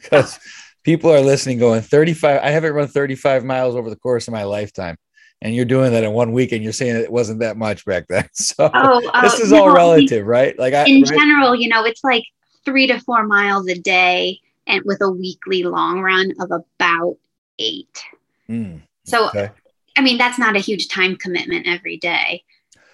because 0.00 0.38
people 0.82 1.10
are 1.10 1.20
listening 1.20 1.58
going 1.58 1.82
35. 1.82 2.40
I 2.42 2.50
haven't 2.50 2.72
run 2.72 2.88
35 2.88 3.44
miles 3.44 3.76
over 3.76 3.90
the 3.90 3.96
course 3.96 4.28
of 4.28 4.32
my 4.32 4.44
lifetime. 4.44 4.96
And 5.42 5.56
you're 5.56 5.64
doing 5.64 5.90
that 5.90 6.04
in 6.04 6.12
one 6.12 6.32
week, 6.32 6.52
and 6.52 6.62
you're 6.62 6.72
saying 6.72 6.94
it 6.94 7.10
wasn't 7.10 7.40
that 7.40 7.56
much 7.56 7.84
back 7.84 8.06
then. 8.08 8.28
So 8.32 8.70
Oh, 8.72 9.10
oh, 9.12 9.22
this 9.22 9.40
is 9.40 9.52
all 9.52 9.70
relative, 9.74 10.24
right? 10.24 10.56
Like 10.56 10.72
I, 10.72 10.84
in 10.84 11.02
right? 11.02 11.18
general, 11.18 11.56
you 11.56 11.68
know, 11.68 11.84
it's 11.84 12.04
like 12.04 12.22
three 12.64 12.86
to 12.86 13.00
four 13.00 13.26
miles 13.26 13.68
a 13.68 13.74
day, 13.76 14.38
and 14.68 14.82
with 14.84 15.02
a 15.02 15.10
weekly 15.10 15.64
long 15.64 16.00
run 16.00 16.32
of 16.40 16.52
about 16.52 17.16
eight. 17.58 18.02
Mm, 18.48 18.82
So, 19.04 19.28
okay. 19.28 19.50
I 19.96 20.00
mean, 20.00 20.16
that's 20.16 20.38
not 20.38 20.56
a 20.56 20.60
huge 20.60 20.88
time 20.88 21.16
commitment 21.16 21.66
every 21.66 21.96
day 21.96 22.44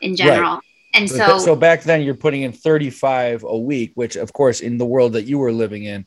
in 0.01 0.17
general. 0.17 0.61
And 0.95 1.09
so, 1.09 1.39
so 1.39 1.55
back 1.55 1.83
then 1.83 2.03
you're 2.03 2.15
putting 2.15 2.43
in 2.43 2.53
35 2.53 3.45
a 3.45 3.59
week, 3.59 3.93
which 3.95 4.17
of 4.17 4.33
course 4.33 4.61
in 4.61 4.79
the 4.79 4.87
world 4.87 5.13
that 5.13 5.25
you 5.25 5.39
were 5.39 5.53
living 5.53 5.85
in 5.85 6.07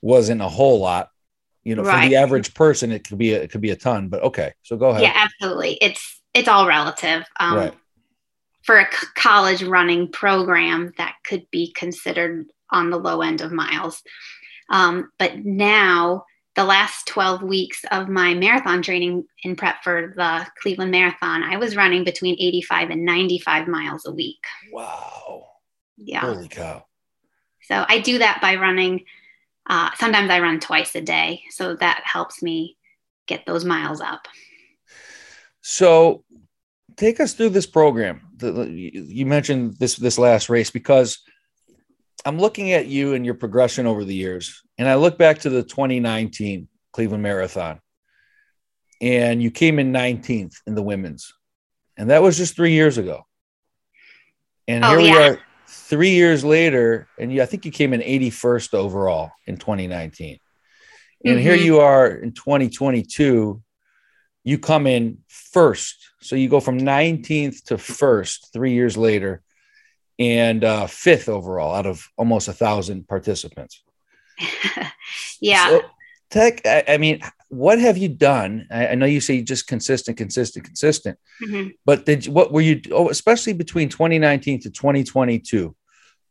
wasn't 0.00 0.40
a 0.40 0.48
whole 0.48 0.80
lot. 0.80 1.10
You 1.64 1.76
know, 1.76 1.84
for 1.84 2.08
the 2.08 2.16
average 2.16 2.54
person, 2.54 2.90
it 2.90 3.06
could 3.08 3.18
be 3.18 3.32
a, 3.34 3.42
it 3.42 3.50
could 3.52 3.60
be 3.60 3.70
a 3.70 3.76
ton. 3.76 4.08
But 4.08 4.22
okay, 4.22 4.52
so 4.62 4.76
go 4.76 4.88
ahead. 4.90 5.02
yeah, 5.02 5.12
absolutely. 5.14 5.78
It's 5.80 6.20
it's 6.34 6.48
all 6.48 6.66
relative. 6.66 7.24
Um, 7.38 7.56
Right. 7.56 7.74
For 8.64 8.78
a 8.78 8.86
c- 8.92 9.06
college 9.16 9.62
running 9.64 10.10
program, 10.12 10.92
that 10.96 11.16
could 11.26 11.50
be 11.50 11.72
considered 11.72 12.46
on 12.70 12.90
the 12.90 12.96
low 12.96 13.20
end 13.20 13.40
of 13.40 13.50
miles. 13.50 14.02
Um, 14.70 15.10
but 15.18 15.44
now, 15.44 16.24
the 16.54 16.62
last 16.64 17.06
12 17.08 17.42
weeks 17.42 17.84
of 17.90 18.08
my 18.08 18.34
marathon 18.34 18.80
training 18.82 19.24
in 19.42 19.56
prep 19.56 19.82
for 19.82 20.14
the 20.16 20.46
Cleveland 20.62 20.92
Marathon, 20.92 21.42
I 21.42 21.56
was 21.56 21.74
running 21.74 22.04
between 22.04 22.36
85 22.38 22.90
and 22.90 23.04
95 23.04 23.66
miles 23.66 24.06
a 24.06 24.12
week. 24.12 24.44
Wow. 24.72 25.46
Yeah. 25.96 26.20
Holy 26.20 26.48
cow. 26.48 26.84
So 27.62 27.84
I 27.88 27.98
do 27.98 28.18
that 28.18 28.40
by 28.40 28.56
running. 28.56 29.04
Uh, 29.68 29.90
sometimes 29.98 30.30
I 30.30 30.40
run 30.40 30.60
twice 30.60 30.94
a 30.94 31.00
day. 31.00 31.42
So 31.50 31.74
that 31.76 32.02
helps 32.04 32.42
me 32.42 32.76
get 33.26 33.46
those 33.46 33.64
miles 33.64 34.00
up. 34.00 34.26
So 35.60 36.24
take 36.96 37.20
us 37.20 37.34
through 37.34 37.50
this 37.50 37.66
program. 37.66 38.22
The- 38.36 38.68
you 38.68 39.26
mentioned 39.26 39.76
this 39.78 39.96
this 39.96 40.18
last 40.18 40.48
race 40.48 40.70
because 40.70 41.18
I'm 42.24 42.38
looking 42.38 42.72
at 42.72 42.86
you 42.86 43.14
and 43.14 43.24
your 43.24 43.34
progression 43.34 43.86
over 43.86 44.04
the 44.04 44.14
years, 44.14 44.62
and 44.78 44.88
I 44.88 44.96
look 44.96 45.18
back 45.18 45.40
to 45.40 45.50
the 45.50 45.62
2019 45.62 46.68
Cleveland 46.92 47.22
Marathon, 47.22 47.80
and 49.00 49.42
you 49.42 49.50
came 49.50 49.78
in 49.78 49.92
19th 49.92 50.54
in 50.66 50.74
the 50.74 50.82
women's, 50.82 51.32
and 51.96 52.10
that 52.10 52.22
was 52.22 52.36
just 52.36 52.54
three 52.54 52.72
years 52.72 52.98
ago. 52.98 53.26
And 54.68 54.84
Oh, 54.84 54.90
here 54.90 54.98
we 54.98 55.06
yeah. 55.06 55.28
are, 55.30 55.40
three 55.92 56.10
years 56.22 56.42
later, 56.42 57.06
and 57.18 57.30
you, 57.30 57.42
I 57.42 57.46
think 57.46 57.66
you 57.66 57.70
came 57.70 57.92
in 57.92 58.00
81st 58.00 58.72
overall 58.72 59.30
in 59.46 59.56
2019, 59.58 60.38
and 61.26 61.38
here 61.38 61.54
Mhm. 61.56 61.64
you 61.64 61.80
are 61.80 62.06
in 62.08 62.32
2022 62.32 63.62
you 64.44 64.58
come 64.58 64.88
in 64.88 65.18
first. 65.28 65.96
So 66.20 66.34
you 66.34 66.48
go 66.48 66.58
from 66.60 66.78
19th 66.80 67.62
to 67.66 67.78
first 67.78 68.52
three 68.52 68.72
years 68.72 68.96
later 68.96 69.40
and 70.18 70.64
uh, 70.64 70.86
fifth 70.88 71.28
overall 71.28 71.74
out 71.76 71.86
of 71.86 72.04
almost 72.16 72.48
a 72.48 72.52
thousand 72.52 73.06
participants. 73.06 73.84
yeah. 75.40 75.68
So, 75.68 75.82
Tech, 76.30 76.66
I, 76.66 76.84
I 76.94 76.96
mean, 76.98 77.20
what 77.50 77.78
have 77.78 77.96
you 77.98 78.08
done? 78.08 78.66
I, 78.70 78.88
I 78.88 78.94
know 78.96 79.06
you 79.06 79.20
say 79.20 79.42
just 79.42 79.66
consistent, 79.68 80.16
consistent, 80.16 80.64
consistent, 80.64 81.18
Mhm. 81.46 81.74
but 81.84 82.04
did 82.06 82.26
you- 82.26 82.32
what 82.32 82.50
were 82.52 82.62
you, 82.62 82.80
oh, 82.90 83.10
especially 83.10 83.52
between 83.52 83.88
2019 83.90 84.60
to 84.62 84.70
2022? 84.70 85.76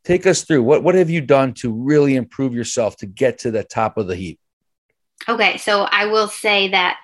Take 0.04 0.26
us 0.26 0.42
through 0.42 0.62
what 0.64 0.82
what 0.82 0.94
have 0.94 1.10
you 1.10 1.20
done 1.20 1.54
to 1.54 1.72
really 1.72 2.16
improve 2.16 2.54
yourself 2.54 2.96
to 2.98 3.06
get 3.06 3.38
to 3.38 3.50
the 3.50 3.62
top 3.62 3.96
of 3.96 4.08
the 4.08 4.16
heap? 4.16 4.40
Okay, 5.28 5.56
so 5.58 5.82
I 5.82 6.06
will 6.06 6.28
say 6.28 6.68
that 6.68 6.98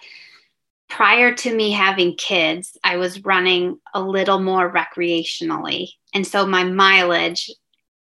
prior 0.88 1.32
to 1.34 1.54
me 1.54 1.70
having 1.70 2.16
kids, 2.16 2.76
I 2.82 2.96
was 2.96 3.24
running 3.24 3.78
a 3.94 4.00
little 4.00 4.40
more 4.40 4.72
recreationally. 4.72 5.90
And 6.14 6.26
so 6.26 6.46
my 6.46 6.64
mileage 6.64 7.50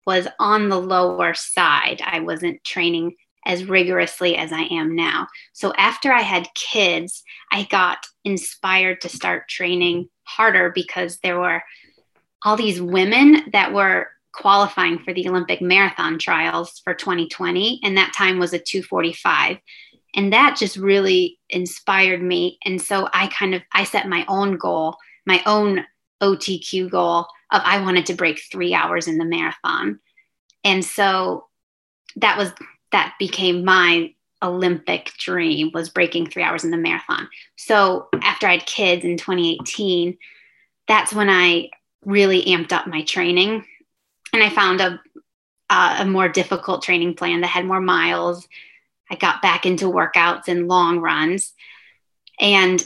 was 0.06 0.28
on 0.38 0.68
the 0.68 0.80
lower 0.80 1.32
side. 1.32 2.02
I 2.04 2.20
wasn't 2.20 2.62
training 2.64 3.14
as 3.46 3.64
rigorously 3.64 4.36
as 4.36 4.52
I 4.52 4.62
am 4.62 4.94
now. 4.94 5.28
So 5.52 5.72
after 5.76 6.12
I 6.12 6.22
had 6.22 6.52
kids, 6.54 7.22
I 7.50 7.64
got 7.64 7.98
inspired 8.24 9.00
to 9.02 9.08
start 9.08 9.48
training 9.48 10.08
harder 10.24 10.70
because 10.70 11.18
there 11.18 11.38
were 11.38 11.62
all 12.44 12.56
these 12.56 12.80
women 12.80 13.50
that 13.52 13.72
were 13.72 14.08
qualifying 14.32 14.98
for 14.98 15.12
the 15.12 15.28
Olympic 15.28 15.60
marathon 15.60 16.18
trials 16.18 16.80
for 16.84 16.94
2020 16.94 17.80
and 17.82 17.96
that 17.96 18.14
time 18.16 18.38
was 18.38 18.52
a 18.52 18.58
245 18.58 19.58
and 20.14 20.32
that 20.32 20.56
just 20.56 20.76
really 20.76 21.38
inspired 21.50 22.22
me 22.22 22.58
and 22.64 22.80
so 22.80 23.08
I 23.12 23.28
kind 23.28 23.54
of 23.54 23.62
I 23.72 23.84
set 23.84 24.08
my 24.08 24.24
own 24.28 24.56
goal, 24.56 24.96
my 25.26 25.42
own 25.46 25.84
OTQ 26.22 26.90
goal 26.90 27.26
of 27.50 27.60
I 27.64 27.80
wanted 27.80 28.06
to 28.06 28.14
break 28.14 28.40
3 28.50 28.74
hours 28.74 29.08
in 29.08 29.18
the 29.18 29.24
marathon. 29.24 30.00
And 30.64 30.84
so 30.84 31.48
that 32.16 32.38
was 32.38 32.52
that 32.92 33.14
became 33.18 33.64
my 33.64 34.14
Olympic 34.42 35.12
dream 35.18 35.70
was 35.72 35.88
breaking 35.88 36.26
three 36.26 36.42
hours 36.42 36.64
in 36.64 36.70
the 36.70 36.76
marathon. 36.76 37.28
So 37.56 38.08
after 38.22 38.46
I 38.46 38.56
had 38.56 38.66
kids 38.66 39.04
in 39.04 39.16
2018, 39.16 40.18
that's 40.88 41.12
when 41.12 41.30
I 41.30 41.70
really 42.04 42.42
amped 42.44 42.72
up 42.72 42.86
my 42.86 43.04
training, 43.04 43.64
and 44.32 44.42
I 44.42 44.50
found 44.50 44.80
a 44.80 45.00
a 45.70 46.04
more 46.04 46.28
difficult 46.28 46.82
training 46.82 47.14
plan 47.14 47.40
that 47.40 47.46
had 47.46 47.64
more 47.64 47.80
miles. 47.80 48.46
I 49.10 49.16
got 49.16 49.40
back 49.40 49.64
into 49.64 49.86
workouts 49.86 50.48
and 50.48 50.68
long 50.68 50.98
runs, 50.98 51.54
and 52.38 52.82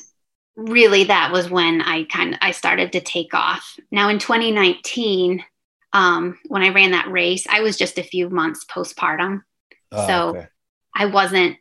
really 0.57 1.05
that 1.05 1.33
was 1.33 1.51
when 1.51 1.83
I 1.83 2.05
kind 2.05 2.35
of 2.35 2.39
I 2.43 2.53
started 2.53 2.93
to 2.93 3.01
take 3.01 3.35
off. 3.35 3.77
Now 3.91 4.09
in 4.09 4.19
2019, 4.19 5.45
um, 5.93 6.39
when 6.49 6.63
I 6.63 6.69
ran 6.69 6.93
that 6.93 7.11
race, 7.11 7.47
I 7.49 7.61
was 7.61 7.77
just 7.77 7.99
a 7.99 8.03
few 8.03 8.29
months 8.29 8.65
postpartum. 8.65 9.43
Oh, 9.93 10.07
so 10.07 10.29
okay. 10.29 10.47
I 10.95 11.07
wasn't 11.07 11.59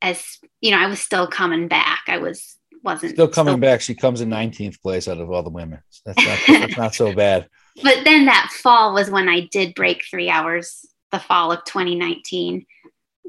as, 0.00 0.38
you 0.60 0.72
know, 0.72 0.78
I 0.78 0.86
was 0.86 1.00
still 1.00 1.26
coming 1.26 1.68
back. 1.68 2.02
I 2.08 2.18
was, 2.18 2.56
wasn't 2.82 3.12
still 3.12 3.28
coming 3.28 3.52
still... 3.52 3.60
back. 3.60 3.80
She 3.80 3.94
comes 3.94 4.20
in 4.20 4.28
19th 4.28 4.80
place 4.82 5.08
out 5.08 5.18
of 5.18 5.30
all 5.30 5.42
the 5.42 5.50
women. 5.50 5.80
That's 6.04 6.24
not, 6.24 6.38
that's 6.60 6.76
not 6.76 6.94
so 6.94 7.14
bad. 7.14 7.48
But 7.82 8.04
then 8.04 8.26
that 8.26 8.50
fall 8.52 8.92
was 8.92 9.10
when 9.10 9.28
I 9.28 9.48
did 9.50 9.74
break 9.74 10.04
three 10.04 10.28
hours. 10.28 10.84
The 11.10 11.18
fall 11.18 11.52
of 11.52 11.64
2019 11.64 12.66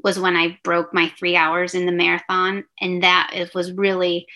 was 0.02 0.18
when 0.18 0.36
I 0.36 0.58
broke 0.62 0.92
my 0.92 1.12
three 1.18 1.36
hours 1.36 1.74
in 1.74 1.86
the 1.86 1.92
marathon. 1.92 2.64
And 2.80 3.02
that 3.02 3.32
was 3.54 3.72
really 3.72 4.26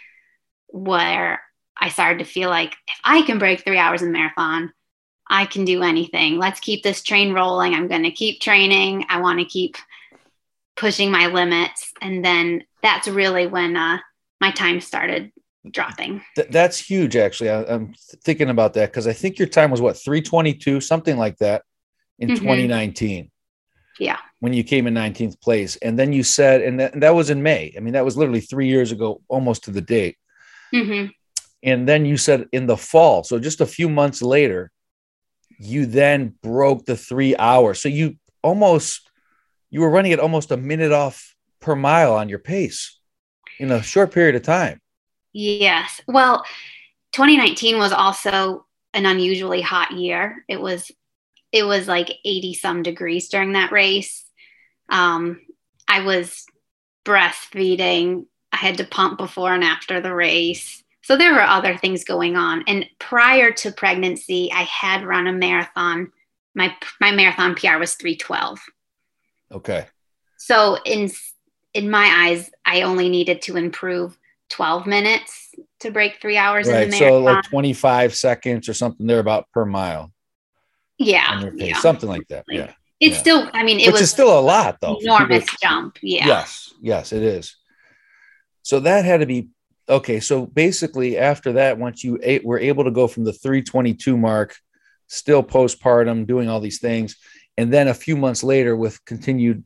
where 0.69 1.43
I 1.77 1.91
started 1.91 2.21
to 2.21 2.25
feel 2.25 2.49
like 2.49 2.73
if 2.73 2.99
I 3.05 3.23
can 3.23 3.39
break 3.39 3.65
three 3.65 3.79
hours 3.79 4.03
in 4.03 4.13
the 4.13 4.19
marathon, 4.19 4.73
I 5.29 5.45
can 5.45 5.65
do 5.65 5.83
anything. 5.83 6.39
Let's 6.39 6.61
keep 6.61 6.83
this 6.83 7.03
train 7.03 7.35
rolling. 7.35 7.75
I'm 7.75 7.89
going 7.89 8.05
to 8.05 8.11
keep 8.11 8.41
training. 8.41 9.05
I 9.11 9.21
want 9.21 9.41
to 9.41 9.45
keep 9.45 9.77
pushing 10.77 11.11
my 11.11 11.27
limits. 11.27 11.93
And 12.01 12.25
then 12.25 12.65
that's 12.83 13.09
really 13.09 13.47
when 13.47 13.77
uh, 13.77 13.99
my 14.41 14.53
time 14.53 14.81
started 14.81 15.33
dropping. 15.73 16.23
Th- 16.37 16.49
that's 16.49 16.79
huge, 16.79 17.17
actually. 17.17 17.51
I, 17.51 17.63
am 17.63 17.95
thinking 18.25 18.51
about 18.51 18.75
that 18.75 18.91
because 18.91 19.07
I 19.07 19.13
think 19.13 19.39
your 19.39 19.49
time 19.49 19.71
was 19.71 19.81
what, 19.81 19.97
322, 19.97 20.81
something 20.81 21.17
like 21.17 21.37
that 21.39 21.63
in 22.19 22.29
mm-hmm. 22.29 22.43
2019. 22.43 23.31
Yeah. 23.99 24.19
When 24.41 24.53
you 24.53 24.63
came 24.63 24.87
in 24.87 24.95
19th 24.95 25.41
place. 25.41 25.77
And 25.77 25.99
then 25.99 26.13
you 26.13 26.23
said, 26.23 26.63
and 26.63 26.79
that, 26.81 26.95
and 26.95 27.03
that 27.03 27.15
was 27.15 27.31
in 27.31 27.43
May. 27.43 27.75
I 27.77 27.81
mean, 27.81 27.95
that 27.95 28.05
was 28.05 28.17
literally 28.17 28.41
three 28.41 28.69
years 28.69 28.93
ago, 28.93 29.21
almost 29.29 29.65
to 29.65 29.71
the 29.71 29.81
date. 29.81 30.17
Mm-hmm. 30.73 31.11
And 31.65 31.89
then 31.89 32.05
you 32.05 32.17
said 32.17 32.47
in 32.53 32.67
the 32.67 32.77
fall. 32.77 33.25
So 33.25 33.39
just 33.39 33.61
a 33.61 33.67
few 33.67 33.89
months 33.89 34.23
later, 34.23 34.71
you 35.59 35.87
then 35.87 36.35
broke 36.43 36.85
the 36.85 36.97
three 36.97 37.37
hours. 37.37 37.83
So 37.83 37.89
you 37.89 38.17
almost 38.43 39.09
you 39.71 39.81
were 39.81 39.91
running 39.91 40.13
at 40.13 40.21
almost 40.21 40.51
a 40.51 40.57
minute 40.57 40.93
off 40.93 41.35
per 41.61 41.75
mile 41.75 42.15
on 42.15 42.29
your 42.29 42.39
pace 42.39 42.99
in 43.59 43.71
a 43.71 43.83
short 43.83 44.13
period 44.13 44.37
of 44.37 44.43
time. 44.43 44.81
Yes. 45.39 46.01
Well, 46.09 46.45
2019 47.13 47.79
was 47.79 47.93
also 47.93 48.67
an 48.93 49.07
unusually 49.07 49.61
hot 49.61 49.93
year. 49.93 50.45
It 50.49 50.61
was 50.61 50.91
it 51.53 51.63
was 51.63 51.87
like 51.87 52.11
80 52.25 52.55
some 52.55 52.83
degrees 52.83 53.29
during 53.29 53.53
that 53.53 53.71
race. 53.71 54.25
Um, 54.89 55.41
I 55.87 56.01
was 56.01 56.45
breastfeeding. 57.05 58.27
I 58.53 58.57
had 58.57 58.79
to 58.79 58.85
pump 58.85 59.17
before 59.17 59.55
and 59.55 59.63
after 59.63 60.01
the 60.01 60.13
race. 60.13 60.83
So 61.03 61.17
there 61.17 61.33
were 61.33 61.43
other 61.43 61.77
things 61.77 62.03
going 62.03 62.35
on. 62.35 62.65
And 62.67 62.87
prior 62.99 63.53
to 63.53 63.71
pregnancy, 63.71 64.51
I 64.53 64.63
had 64.63 65.05
run 65.05 65.29
a 65.29 65.33
marathon. 65.33 66.11
My 66.57 66.75
my 67.01 67.13
marathon 67.13 67.55
PR 67.55 67.79
was 67.79 67.95
312. 67.95 68.59
Okay. 69.53 69.87
So 70.37 70.79
in 70.85 71.13
in 71.75 71.89
my 71.89 72.27
eyes, 72.27 72.51
I 72.65 72.83
only 72.83 73.09
needed 73.09 73.43
to 73.43 73.57
improve 73.57 74.18
12 74.51 74.87
minutes 74.87 75.55
to 75.81 75.91
break 75.91 76.21
three 76.21 76.37
hours 76.37 76.69
right. 76.69 76.85
in 76.85 76.91
the 76.91 77.01
marathon. 77.01 77.21
So 77.21 77.25
like 77.25 77.45
25 77.45 78.15
seconds 78.15 78.69
or 78.69 78.75
something 78.75 79.07
there 79.07 79.21
about 79.21 79.51
per 79.53 79.65
mile. 79.65 80.13
Yeah. 80.99 81.51
yeah. 81.55 81.79
Something 81.79 82.09
like 82.09 82.27
that. 82.29 82.45
Yeah. 82.49 82.73
It's 83.01 83.17
yeah. 83.17 83.21
still, 83.21 83.51
I 83.53 83.63
mean, 83.63 83.79
it 83.79 83.87
Which 83.87 83.93
was 83.93 84.01
is 84.03 84.11
still 84.11 84.37
a 84.37 84.41
lot 84.41 84.79
though. 84.81 84.99
Enormous 85.01 85.47
jump. 85.63 85.99
Yeah. 86.03 86.27
Yes. 86.27 86.75
Yes, 86.81 87.13
it 87.13 87.23
is. 87.23 87.57
So 88.63 88.81
that 88.81 89.05
had 89.05 89.21
to 89.21 89.27
be 89.27 89.49
okay. 89.89 90.21
So 90.21 90.47
basically, 90.47 91.17
after 91.17 91.55
that, 91.55 91.79
once 91.79 92.03
you 92.03 92.19
ate, 92.23 92.45
were 92.45 92.59
able 92.59 92.85
to 92.85 92.91
go 92.91 93.07
from 93.07 93.25
the 93.25 93.33
322 93.33 94.17
mark, 94.17 94.57
still 95.07 95.43
postpartum, 95.43 96.27
doing 96.27 96.49
all 96.49 96.61
these 96.61 96.81
things, 96.81 97.17
and 97.57 97.73
then 97.73 97.89
a 97.89 97.95
few 97.95 98.17
months 98.17 98.43
later 98.43 98.77
with 98.77 99.03
continued 99.05 99.65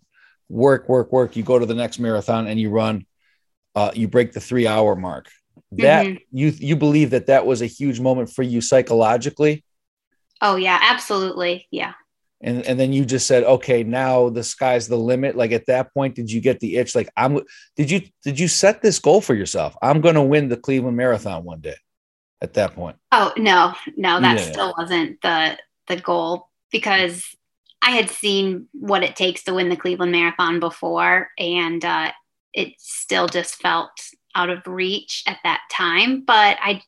work 0.48 0.86
work 0.88 1.10
work 1.12 1.34
you 1.34 1.42
go 1.42 1.58
to 1.58 1.64
the 1.64 1.74
next 1.74 1.98
marathon 1.98 2.46
and 2.46 2.60
you 2.60 2.68
run 2.68 3.06
uh, 3.74 3.90
you 3.94 4.08
break 4.08 4.32
the 4.32 4.40
three 4.40 4.66
hour 4.66 4.94
mark. 4.94 5.28
That 5.72 6.06
mm-hmm. 6.06 6.16
you 6.30 6.48
you 6.48 6.76
believe 6.76 7.10
that 7.10 7.26
that 7.26 7.46
was 7.46 7.62
a 7.62 7.66
huge 7.66 8.00
moment 8.00 8.30
for 8.30 8.42
you 8.42 8.60
psychologically? 8.60 9.64
Oh 10.40 10.56
yeah 10.56 10.78
absolutely. 10.82 11.66
Yeah. 11.70 11.94
And 12.42 12.66
and 12.66 12.78
then 12.78 12.92
you 12.92 13.06
just 13.06 13.26
said 13.26 13.44
okay 13.44 13.82
now 13.82 14.28
the 14.28 14.44
sky's 14.44 14.88
the 14.88 14.96
limit. 14.96 15.36
Like 15.36 15.52
at 15.52 15.66
that 15.66 15.94
point 15.94 16.14
did 16.14 16.30
you 16.30 16.40
get 16.40 16.60
the 16.60 16.76
itch? 16.76 16.94
Like 16.94 17.08
i'm 17.16 17.40
did 17.76 17.90
you 17.90 18.02
did 18.22 18.38
you 18.38 18.48
set 18.48 18.82
this 18.82 18.98
goal 18.98 19.22
for 19.22 19.34
yourself? 19.34 19.74
I'm 19.80 20.02
going 20.02 20.16
to 20.16 20.22
win 20.22 20.48
the 20.48 20.58
cleveland 20.58 20.96
marathon 20.96 21.44
one 21.44 21.60
day 21.60 21.76
at 22.42 22.54
that 22.54 22.74
point. 22.74 22.96
Oh 23.10 23.32
no 23.38 23.74
no 23.96 24.20
that 24.20 24.38
yeah. 24.38 24.52
still 24.52 24.74
wasn't 24.76 25.22
the 25.22 25.56
the 25.86 25.96
goal 25.96 26.50
because 26.70 27.24
I 27.82 27.90
had 27.90 28.10
seen 28.10 28.68
what 28.72 29.02
it 29.02 29.16
takes 29.16 29.42
to 29.44 29.54
win 29.54 29.68
the 29.68 29.76
Cleveland 29.76 30.12
Marathon 30.12 30.60
before, 30.60 31.30
and 31.36 31.84
uh, 31.84 32.12
it 32.52 32.74
still 32.78 33.26
just 33.26 33.56
felt 33.56 33.90
out 34.34 34.50
of 34.50 34.66
reach 34.66 35.22
at 35.26 35.38
that 35.44 35.60
time. 35.70 36.24
But 36.24 36.58
I, 36.60 36.82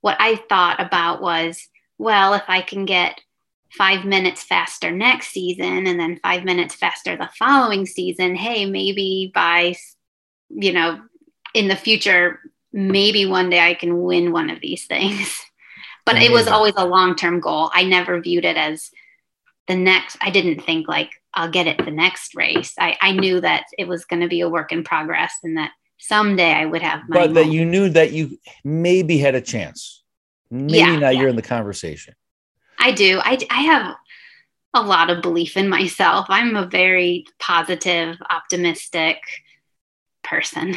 what 0.00 0.16
I 0.18 0.36
thought 0.36 0.80
about 0.80 1.22
was, 1.22 1.68
well, 1.98 2.34
if 2.34 2.44
I 2.48 2.60
can 2.62 2.84
get 2.84 3.20
five 3.70 4.04
minutes 4.04 4.42
faster 4.42 4.90
next 4.90 5.28
season 5.28 5.86
and 5.86 5.98
then 5.98 6.20
five 6.22 6.44
minutes 6.44 6.74
faster 6.74 7.16
the 7.16 7.30
following 7.38 7.86
season, 7.86 8.34
hey, 8.34 8.66
maybe 8.66 9.30
by, 9.34 9.74
you 10.50 10.72
know, 10.72 11.00
in 11.54 11.68
the 11.68 11.76
future, 11.76 12.40
maybe 12.72 13.26
one 13.26 13.50
day 13.50 13.60
I 13.60 13.74
can 13.74 14.02
win 14.02 14.32
one 14.32 14.50
of 14.50 14.60
these 14.60 14.86
things. 14.86 15.40
but 16.04 16.16
Amazing. 16.16 16.30
it 16.30 16.34
was 16.34 16.48
always 16.48 16.74
a 16.76 16.84
long 16.84 17.16
term 17.16 17.40
goal. 17.40 17.70
I 17.72 17.84
never 17.84 18.20
viewed 18.20 18.44
it 18.44 18.56
as 18.56 18.90
the 19.68 19.76
next 19.76 20.16
i 20.20 20.30
didn't 20.30 20.60
think 20.60 20.88
like 20.88 21.10
i'll 21.34 21.50
get 21.50 21.66
it 21.66 21.84
the 21.84 21.90
next 21.90 22.34
race. 22.34 22.74
I, 22.78 22.96
I 23.00 23.12
knew 23.12 23.40
that 23.40 23.64
it 23.78 23.88
was 23.88 24.04
going 24.04 24.22
to 24.22 24.28
be 24.28 24.40
a 24.40 24.48
work 24.48 24.72
in 24.72 24.84
progress 24.84 25.34
and 25.42 25.56
that 25.56 25.72
someday 25.98 26.50
i 26.52 26.66
would 26.66 26.82
have 26.82 27.00
my 27.08 27.26
but 27.26 27.34
that 27.34 27.46
you 27.46 27.64
knew 27.64 27.88
that 27.88 28.12
you 28.12 28.38
maybe 28.64 29.18
had 29.18 29.34
a 29.34 29.40
chance. 29.40 30.02
Maybe 30.50 30.78
yeah, 30.78 30.96
now 30.96 31.08
yeah. 31.08 31.20
you're 31.20 31.28
in 31.28 31.36
the 31.36 31.42
conversation. 31.42 32.14
I 32.78 32.92
do. 32.92 33.20
I, 33.22 33.38
I 33.50 33.62
have 33.62 33.96
a 34.74 34.82
lot 34.82 35.10
of 35.10 35.22
belief 35.22 35.56
in 35.56 35.68
myself. 35.68 36.26
I'm 36.28 36.56
a 36.56 36.66
very 36.66 37.26
positive 37.38 38.16
optimistic 38.30 39.18
person. 40.22 40.76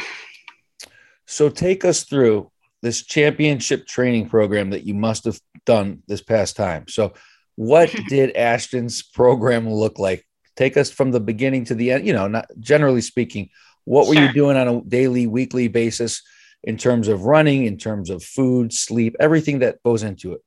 So 1.26 1.48
take 1.48 1.84
us 1.84 2.04
through 2.04 2.50
this 2.82 3.02
championship 3.02 3.86
training 3.86 4.28
program 4.28 4.70
that 4.70 4.84
you 4.84 4.94
must 4.94 5.24
have 5.24 5.40
done 5.64 6.02
this 6.06 6.22
past 6.22 6.56
time. 6.56 6.86
So 6.88 7.14
what 7.56 7.94
did 8.08 8.36
Ashton's 8.36 9.02
program 9.02 9.68
look 9.68 9.98
like? 9.98 10.25
Take 10.56 10.76
us 10.76 10.90
from 10.90 11.10
the 11.10 11.20
beginning 11.20 11.64
to 11.66 11.74
the 11.74 11.92
end, 11.92 12.06
you 12.06 12.12
know, 12.12 12.26
not 12.26 12.46
generally 12.58 13.02
speaking, 13.02 13.50
what 13.84 14.08
were 14.08 14.14
sure. 14.14 14.26
you 14.26 14.32
doing 14.32 14.56
on 14.56 14.68
a 14.68 14.80
daily, 14.82 15.26
weekly 15.26 15.68
basis 15.68 16.22
in 16.64 16.76
terms 16.76 17.08
of 17.08 17.24
running, 17.24 17.64
in 17.64 17.78
terms 17.78 18.10
of 18.10 18.22
food, 18.22 18.72
sleep, 18.72 19.16
everything 19.20 19.60
that 19.60 19.82
goes 19.84 20.02
into 20.02 20.32
it? 20.32 20.42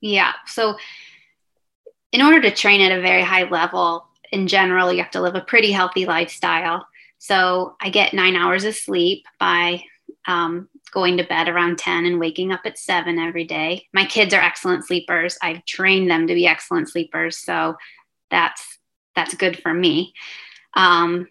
Yeah. 0.00 0.32
So, 0.46 0.76
in 2.12 2.22
order 2.22 2.40
to 2.42 2.50
train 2.50 2.80
at 2.80 2.96
a 2.96 3.00
very 3.00 3.22
high 3.22 3.48
level, 3.48 4.06
in 4.30 4.48
general, 4.48 4.92
you 4.92 5.02
have 5.02 5.12
to 5.12 5.22
live 5.22 5.34
a 5.34 5.40
pretty 5.40 5.72
healthy 5.72 6.04
lifestyle. 6.04 6.86
So, 7.18 7.76
I 7.80 7.90
get 7.90 8.12
nine 8.12 8.36
hours 8.36 8.64
of 8.64 8.74
sleep 8.74 9.26
by 9.38 9.84
um, 10.26 10.68
going 10.90 11.16
to 11.18 11.24
bed 11.24 11.48
around 11.48 11.78
10 11.78 12.06
and 12.06 12.20
waking 12.20 12.52
up 12.52 12.62
at 12.64 12.78
7 12.78 13.18
every 13.18 13.44
day. 13.44 13.86
My 13.92 14.04
kids 14.04 14.34
are 14.34 14.40
excellent 14.40 14.86
sleepers. 14.86 15.38
I've 15.42 15.64
trained 15.64 16.10
them 16.10 16.26
to 16.26 16.34
be 16.34 16.46
excellent 16.46 16.88
sleepers, 16.88 17.36
so 17.36 17.76
that's 18.30 18.78
that's 19.14 19.34
good 19.34 19.60
for 19.60 19.72
me. 19.72 20.14
Um, 20.74 21.28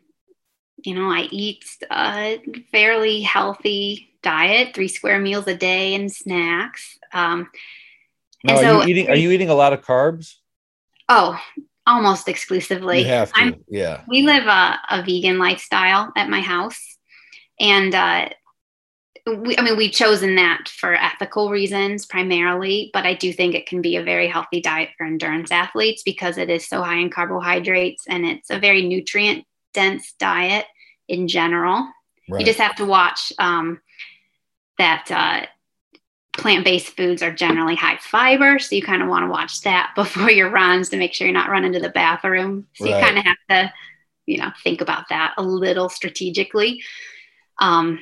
you 0.84 0.96
know, 0.96 1.10
I 1.10 1.28
eat 1.32 1.66
a 1.92 2.40
fairly 2.72 3.22
healthy 3.22 4.14
diet, 4.22 4.74
three 4.76 4.88
square 4.88 5.20
meals 5.20 5.48
a 5.48 5.56
day 5.56 5.96
and 5.96 6.12
snacks. 6.12 6.98
Um, 7.14 7.50
now, 8.44 8.56
and 8.56 8.60
so, 8.60 8.80
are 8.80 8.84
you 8.84 8.90
eating? 8.90 9.10
Are 9.10 9.16
you 9.16 9.32
eating 9.32 9.50
a 9.50 9.56
lot 9.56 9.74
of 9.74 9.82
carbs? 9.82 10.36
Oh, 11.08 11.40
almost 11.86 12.28
exclusively. 12.28 13.00
You 13.00 13.08
have 13.08 13.32
to. 13.34 13.40
I'm, 13.40 13.64
yeah. 13.70 14.02
We 14.08 14.24
live 14.24 14.46
a, 14.46 14.80
a, 14.90 15.04
vegan 15.04 15.38
lifestyle 15.38 16.12
at 16.16 16.30
my 16.30 16.42
house, 16.42 16.98
and 17.60 17.94
uh, 17.96 18.30
we, 19.26 19.58
I 19.58 19.62
mean, 19.62 19.78
we've 19.78 19.92
chosen 19.92 20.36
that 20.36 20.68
for 20.68 20.94
ethical 20.94 21.50
reasons 21.50 22.06
primarily, 22.06 22.90
but 22.94 23.06
I 23.06 23.14
do 23.14 23.32
think 23.32 23.56
it 23.56 23.66
can 23.66 23.82
be 23.82 23.96
a 23.96 24.04
very 24.04 24.28
healthy 24.28 24.60
diet 24.60 24.90
for 24.98 25.06
endurance 25.06 25.52
athletes 25.52 26.04
because 26.04 26.38
it 26.38 26.50
is 26.50 26.68
so 26.68 26.82
high 26.82 26.98
in 26.98 27.10
carbohydrates 27.10 28.06
and 28.08 28.26
it's 28.26 28.50
a 28.50 28.60
very 28.60 28.82
nutrient 28.82 29.46
dense 29.74 30.14
diet 30.20 30.66
in 31.08 31.28
general. 31.28 31.88
Right. 32.30 32.42
You 32.42 32.46
just 32.46 32.60
have 32.60 32.76
to 32.76 32.86
watch 32.86 33.32
um, 33.40 33.80
that 34.78 35.10
uh, 35.10 35.46
plant 36.38 36.66
based 36.66 36.96
foods 36.98 37.24
are 37.24 37.32
generally 37.32 37.76
high 37.76 37.98
fiber. 38.02 38.60
So 38.60 38.76
you 38.76 38.82
kind 38.82 39.02
of 39.02 39.08
want 39.08 39.24
to 39.24 39.32
watch 39.32 39.62
that 39.62 39.94
before 39.96 40.32
your 40.32 40.50
runs 40.50 40.90
to 40.90 40.98
make 40.98 41.14
sure 41.14 41.28
you're 41.28 41.34
not 41.34 41.50
running 41.50 41.74
to 41.74 41.80
the 41.80 41.90
bathroom. 41.90 42.68
So 42.74 42.86
right. 42.86 42.96
you 42.96 43.06
kind 43.06 43.18
of 43.18 43.24
have 43.24 43.38
to, 43.50 43.74
you 44.26 44.38
know, 44.40 44.52
think 44.64 44.82
about 44.82 45.06
that 45.10 45.34
a 45.38 45.44
little 45.44 45.88
strategically. 45.88 46.84
Um, 47.60 48.00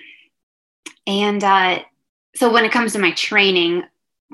and 1.07 1.43
uh, 1.43 1.79
so 2.35 2.51
when 2.51 2.65
it 2.65 2.71
comes 2.71 2.93
to 2.93 2.99
my 2.99 3.11
training, 3.11 3.83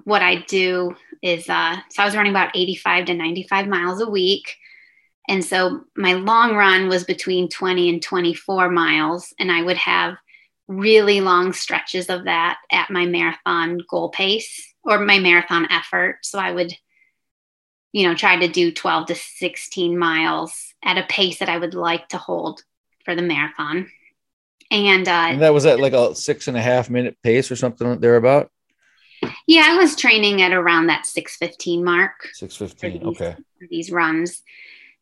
what 0.04 0.22
I 0.22 0.44
do 0.48 0.96
is 1.22 1.50
uh, 1.50 1.78
so 1.90 2.04
I 2.04 2.06
was 2.06 2.16
running 2.16 2.32
about 2.32 2.56
85 2.56 3.06
to 3.06 3.14
95 3.14 3.68
miles 3.68 4.02
a 4.02 4.10
week. 4.10 4.56
And 5.28 5.44
so 5.44 5.82
my 5.96 6.14
long 6.14 6.56
run 6.56 6.88
was 6.88 7.04
between 7.04 7.50
20 7.50 7.90
and 7.90 8.02
24 8.02 8.70
miles. 8.70 9.34
And 9.40 9.52
I 9.52 9.62
would 9.62 9.78
have 9.78 10.16
really 10.68 11.22
long 11.22 11.54
stretches 11.54 12.10
of 12.10 12.26
that 12.26 12.60
at 12.72 12.90
my 12.90 13.06
marathon 13.06 13.80
goal 13.90 14.10
pace 14.10 14.74
or 14.84 15.00
my 15.00 15.20
marathon 15.20 15.68
effort. 15.72 16.20
So 16.24 16.40
I 16.40 16.52
would, 16.52 16.74
you 17.92 18.08
know, 18.08 18.16
try 18.16 18.38
to 18.38 18.48
do 18.48 18.72
12 18.72 19.08
to 19.08 19.16
16 19.16 19.98
miles 19.98 20.74
at 20.84 20.98
a 20.98 21.08
pace 21.10 21.40
that 21.40 21.50
I 21.50 21.58
would 21.58 21.74
like 21.74 22.10
to 22.10 22.18
hold 22.18 22.64
for 23.04 23.16
the 23.16 23.22
marathon. 23.22 23.90
And, 24.70 25.08
uh, 25.08 25.12
and 25.12 25.42
that 25.42 25.54
was 25.54 25.66
at 25.66 25.80
like 25.80 25.94
a 25.94 26.14
six 26.14 26.48
and 26.48 26.58
a 26.58 26.62
half 26.62 26.90
minute 26.90 27.18
pace 27.24 27.50
or 27.50 27.56
something 27.56 28.00
thereabout. 28.00 28.52
Yeah, 29.48 29.64
I 29.66 29.78
was 29.78 29.96
training 29.96 30.42
at 30.42 30.52
around 30.52 30.88
that 30.88 31.06
615 31.06 31.84
mark. 31.84 32.30
615. 32.34 33.08
Okay. 33.08 33.36
these 33.70 33.92
runs. 33.92 34.42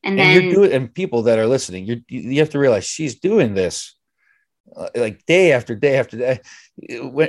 And, 0.03 0.19
and 0.19 0.19
then 0.19 0.43
you're 0.43 0.53
doing, 0.53 0.71
and 0.71 0.93
people 0.93 1.23
that 1.23 1.39
are 1.39 1.47
listening, 1.47 1.85
you 1.87 2.01
you 2.07 2.39
have 2.39 2.51
to 2.51 2.59
realize 2.59 2.85
she's 2.85 3.19
doing 3.19 3.55
this 3.55 3.95
uh, 4.75 4.89
like 4.95 5.25
day 5.25 5.51
after 5.51 5.75
day 5.75 5.97
after 5.97 6.17
day. 6.17 6.39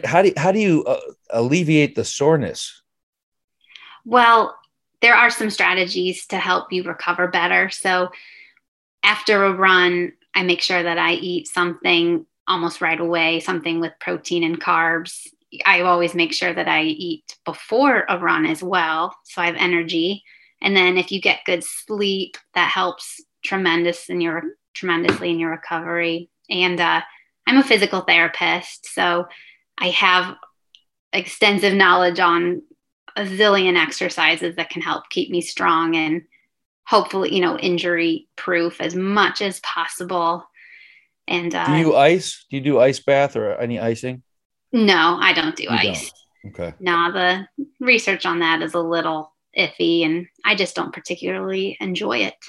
How 0.04 0.20
do 0.20 0.28
you, 0.28 0.34
how 0.36 0.52
do 0.52 0.58
you 0.58 0.84
uh, 0.84 1.00
alleviate 1.30 1.94
the 1.94 2.04
soreness? 2.04 2.82
Well, 4.04 4.56
there 5.00 5.14
are 5.14 5.30
some 5.30 5.50
strategies 5.50 6.26
to 6.26 6.38
help 6.38 6.72
you 6.72 6.82
recover 6.82 7.28
better. 7.28 7.70
So 7.70 8.10
after 9.02 9.44
a 9.44 9.52
run, 9.52 10.12
I 10.36 10.42
make 10.42 10.60
sure 10.60 10.82
that 10.82 10.98
I 10.98 11.14
eat 11.14 11.48
something 11.48 12.26
almost 12.46 12.82
right 12.82 13.00
away, 13.00 13.40
something 13.40 13.80
with 13.80 13.94
protein 13.98 14.44
and 14.44 14.60
carbs. 14.60 15.26
I 15.64 15.80
always 15.80 16.14
make 16.14 16.34
sure 16.34 16.52
that 16.52 16.68
I 16.68 16.82
eat 16.82 17.36
before 17.46 18.04
a 18.08 18.18
run 18.18 18.44
as 18.44 18.62
well, 18.62 19.16
so 19.24 19.40
I 19.40 19.46
have 19.46 19.56
energy. 19.56 20.22
And 20.60 20.76
then 20.76 20.98
if 20.98 21.10
you 21.10 21.22
get 21.22 21.46
good 21.46 21.64
sleep, 21.64 22.36
that 22.54 22.70
helps 22.70 23.20
tremendous 23.44 24.10
in 24.10 24.20
your 24.20 24.42
tremendously 24.74 25.30
in 25.30 25.38
your 25.38 25.50
recovery. 25.50 26.28
And 26.50 26.78
uh, 26.80 27.00
I'm 27.46 27.56
a 27.56 27.64
physical 27.64 28.02
therapist, 28.02 28.86
so 28.92 29.26
I 29.78 29.88
have 29.90 30.36
extensive 31.14 31.72
knowledge 31.72 32.20
on 32.20 32.62
a 33.16 33.22
zillion 33.22 33.80
exercises 33.80 34.56
that 34.56 34.68
can 34.68 34.82
help 34.82 35.08
keep 35.08 35.30
me 35.30 35.40
strong 35.40 35.96
and 35.96 36.22
hopefully, 36.86 37.34
you 37.34 37.40
know, 37.40 37.58
injury 37.58 38.28
proof 38.36 38.80
as 38.80 38.94
much 38.94 39.42
as 39.42 39.60
possible. 39.60 40.44
And 41.28 41.54
uh, 41.54 41.66
do 41.66 41.76
you 41.76 41.96
ice? 41.96 42.46
Do 42.50 42.56
you 42.56 42.62
do 42.62 42.80
ice 42.80 43.00
bath 43.00 43.36
or 43.36 43.54
any 43.54 43.78
icing? 43.80 44.22
No, 44.72 45.18
I 45.20 45.32
don't 45.32 45.56
do 45.56 45.64
you 45.64 45.68
ice. 45.70 46.12
Don't. 46.44 46.60
Okay. 46.60 46.74
No, 46.78 47.10
the 47.12 47.48
research 47.80 48.24
on 48.24 48.38
that 48.38 48.62
is 48.62 48.74
a 48.74 48.80
little 48.80 49.32
iffy, 49.58 50.04
and 50.04 50.26
I 50.44 50.54
just 50.54 50.76
don't 50.76 50.92
particularly 50.92 51.76
enjoy 51.80 52.18
it. 52.18 52.34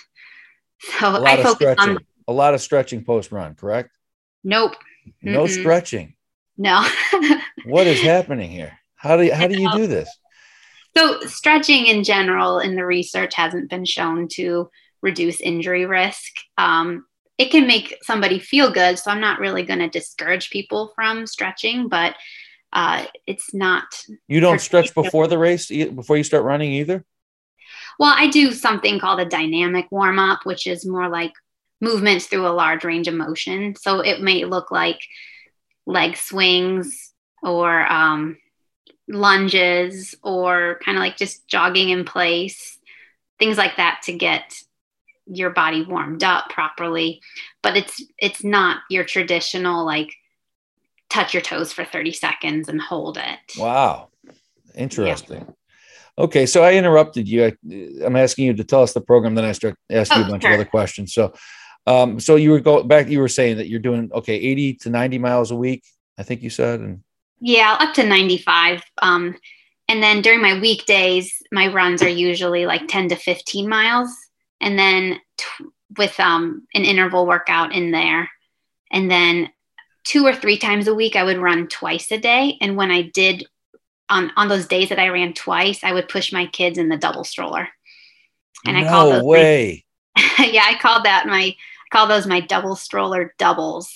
So 0.99 1.25
I 1.25 1.37
focus 1.37 1.55
stretching. 1.55 1.89
on 1.95 1.97
a 2.27 2.31
lot 2.31 2.53
of 2.53 2.61
stretching 2.61 3.03
post 3.03 3.31
run. 3.31 3.55
Correct? 3.55 3.89
Nope. 4.43 4.75
No 5.23 5.45
Mm-mm. 5.45 5.49
stretching. 5.49 6.13
No. 6.55 6.87
what 7.65 7.87
is 7.87 7.99
happening 7.99 8.51
here? 8.51 8.77
How 8.95 9.17
do 9.17 9.23
you, 9.23 9.33
how 9.33 9.47
do 9.47 9.59
you 9.59 9.71
do 9.71 9.87
this? 9.87 10.07
So, 10.97 11.19
stretching 11.27 11.85
in 11.85 12.03
general 12.03 12.57
in 12.57 12.75
the 12.75 12.83
research 12.83 13.35
hasn't 13.35 13.69
been 13.69 13.85
shown 13.85 14.27
to 14.29 14.71
reduce 15.03 15.39
injury 15.39 15.85
risk. 15.85 16.33
Um, 16.57 17.05
it 17.37 17.51
can 17.51 17.67
make 17.67 17.95
somebody 18.01 18.39
feel 18.39 18.71
good. 18.71 18.97
So, 18.97 19.11
I'm 19.11 19.21
not 19.21 19.39
really 19.39 19.61
going 19.61 19.77
to 19.77 19.89
discourage 19.89 20.49
people 20.49 20.91
from 20.95 21.27
stretching, 21.27 21.87
but 21.87 22.15
uh, 22.73 23.05
it's 23.27 23.53
not. 23.53 23.83
You 24.27 24.39
don't 24.39 24.59
stretch 24.59 24.95
before 24.95 25.27
the 25.27 25.37
race, 25.37 25.67
before 25.67 26.17
you 26.17 26.23
start 26.23 26.43
running 26.43 26.71
either? 26.71 27.05
Well, 27.99 28.15
I 28.17 28.27
do 28.27 28.51
something 28.51 28.99
called 28.99 29.19
a 29.19 29.25
dynamic 29.25 29.85
warm 29.91 30.17
up, 30.17 30.47
which 30.47 30.65
is 30.65 30.83
more 30.83 31.09
like 31.09 31.33
movements 31.79 32.25
through 32.25 32.47
a 32.47 32.49
large 32.49 32.83
range 32.83 33.07
of 33.07 33.13
motion. 33.13 33.75
So, 33.75 33.99
it 33.99 34.21
may 34.21 34.45
look 34.45 34.71
like 34.71 34.99
leg 35.85 36.17
swings 36.17 37.13
or 37.43 37.85
um, 37.85 38.37
lunges 39.07 40.15
or 40.23 40.79
kind 40.83 40.97
of 40.97 41.01
like 41.01 41.17
just 41.17 41.47
jogging 41.47 41.89
in 41.89 42.05
place, 42.05 42.77
things 43.39 43.57
like 43.57 43.77
that 43.77 44.01
to 44.05 44.13
get 44.13 44.61
your 45.25 45.49
body 45.49 45.83
warmed 45.83 46.23
up 46.23 46.49
properly. 46.49 47.21
But 47.61 47.77
it's 47.77 48.03
it's 48.17 48.43
not 48.43 48.81
your 48.89 49.03
traditional 49.03 49.85
like 49.85 50.13
touch 51.09 51.33
your 51.33 51.41
toes 51.41 51.71
for 51.71 51.85
30 51.85 52.11
seconds 52.11 52.69
and 52.69 52.81
hold 52.81 53.17
it. 53.17 53.39
Wow. 53.57 54.09
Interesting. 54.75 55.45
Yeah. 55.47 55.53
Okay, 56.19 56.45
so 56.47 56.63
I 56.63 56.73
interrupted 56.73 57.27
you. 57.27 57.45
I, 57.45 57.53
am 58.03 58.15
asking 58.15 58.47
you 58.47 58.53
to 58.55 58.63
tell 58.63 58.81
us 58.81 58.93
the 58.93 59.01
program, 59.01 59.35
then 59.35 59.45
I 59.45 59.51
start 59.51 59.75
asking 59.89 60.17
oh, 60.17 60.21
you 60.21 60.27
a 60.27 60.29
bunch 60.31 60.43
sure. 60.43 60.51
of 60.51 60.59
other 60.59 60.69
questions. 60.69 61.13
So, 61.13 61.33
um, 61.85 62.19
so 62.19 62.35
you 62.35 62.51
were 62.51 62.59
going 62.59 62.87
back. 62.87 63.07
You 63.07 63.19
were 63.19 63.27
saying 63.27 63.57
that 63.57 63.69
you're 63.69 63.79
doing 63.79 64.09
okay, 64.11 64.35
80 64.35 64.73
to 64.75 64.89
90 64.89 65.19
miles 65.19 65.51
a 65.51 65.55
week. 65.55 65.83
I 66.17 66.23
think 66.23 66.41
you 66.41 66.49
said, 66.49 66.79
and 66.79 67.03
yeah, 67.39 67.77
up 67.79 67.93
to 67.95 68.05
95. 68.05 68.81
Um, 69.01 69.35
and 69.87 70.03
then 70.03 70.21
during 70.21 70.41
my 70.41 70.59
weekdays, 70.59 71.41
my 71.51 71.71
runs 71.71 72.01
are 72.01 72.09
usually 72.09 72.65
like 72.65 72.87
10 72.87 73.09
to 73.09 73.15
15 73.15 73.69
miles. 73.69 74.09
And 74.59 74.77
then 74.77 75.19
t- 75.37 75.65
with 75.97 76.19
um, 76.19 76.67
an 76.73 76.83
interval 76.83 77.25
workout 77.25 77.73
in 77.73 77.91
there. 77.91 78.29
And 78.91 79.09
then 79.09 79.49
two 80.03 80.25
or 80.25 80.35
three 80.35 80.57
times 80.57 80.87
a 80.87 80.95
week, 80.95 81.15
I 81.15 81.23
would 81.23 81.37
run 81.37 81.67
twice 81.67 82.11
a 82.11 82.17
day. 82.17 82.57
And 82.59 82.75
when 82.75 82.91
I 82.91 83.03
did, 83.03 83.45
on, 84.09 84.31
on 84.35 84.47
those 84.47 84.67
days 84.67 84.89
that 84.89 84.99
I 84.99 85.09
ran 85.09 85.33
twice, 85.33 85.83
I 85.83 85.93
would 85.93 86.09
push 86.09 86.33
my 86.33 86.47
kids 86.47 86.77
in 86.77 86.89
the 86.89 86.97
double 86.97 87.23
stroller. 87.23 87.69
And 88.65 88.75
no 88.77 88.85
I 88.85 88.89
call 88.89 89.09
those 89.11 89.23
way. 89.23 89.85
My, 90.15 90.45
yeah, 90.51 90.63
I 90.65 90.77
called 90.79 91.05
that 91.05 91.27
my, 91.27 91.43
I 91.43 91.55
call 91.91 92.07
those 92.07 92.27
my 92.27 92.41
double 92.41 92.75
stroller 92.75 93.33
doubles. 93.37 93.93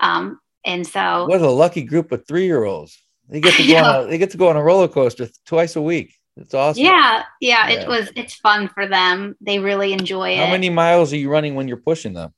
Um, 0.00 0.40
and 0.64 0.86
so, 0.86 1.26
what 1.26 1.40
a 1.40 1.50
lucky 1.50 1.82
group 1.82 2.12
of 2.12 2.26
three 2.26 2.46
year 2.46 2.64
olds. 2.64 2.98
They 3.28 3.40
get 3.40 3.54
to 3.54 3.66
go 3.66 3.76
on 3.76 3.84
a, 4.04 4.08
they 4.08 4.18
get 4.18 4.30
to 4.30 4.36
go 4.36 4.48
on 4.48 4.56
a 4.56 4.62
roller 4.62 4.88
coaster 4.88 5.28
twice 5.46 5.76
a 5.76 5.82
week. 5.82 6.14
It's 6.36 6.54
awesome. 6.54 6.82
Yeah, 6.82 7.22
yeah, 7.40 7.68
yeah, 7.68 7.80
it 7.80 7.88
was 7.88 8.10
it's 8.16 8.34
fun 8.34 8.68
for 8.68 8.88
them. 8.88 9.36
They 9.40 9.58
really 9.58 9.92
enjoy 9.92 10.36
How 10.36 10.42
it. 10.42 10.46
How 10.46 10.52
many 10.52 10.70
miles 10.70 11.12
are 11.12 11.16
you 11.16 11.30
running 11.30 11.54
when 11.54 11.68
you're 11.68 11.76
pushing 11.76 12.14
them? 12.14 12.32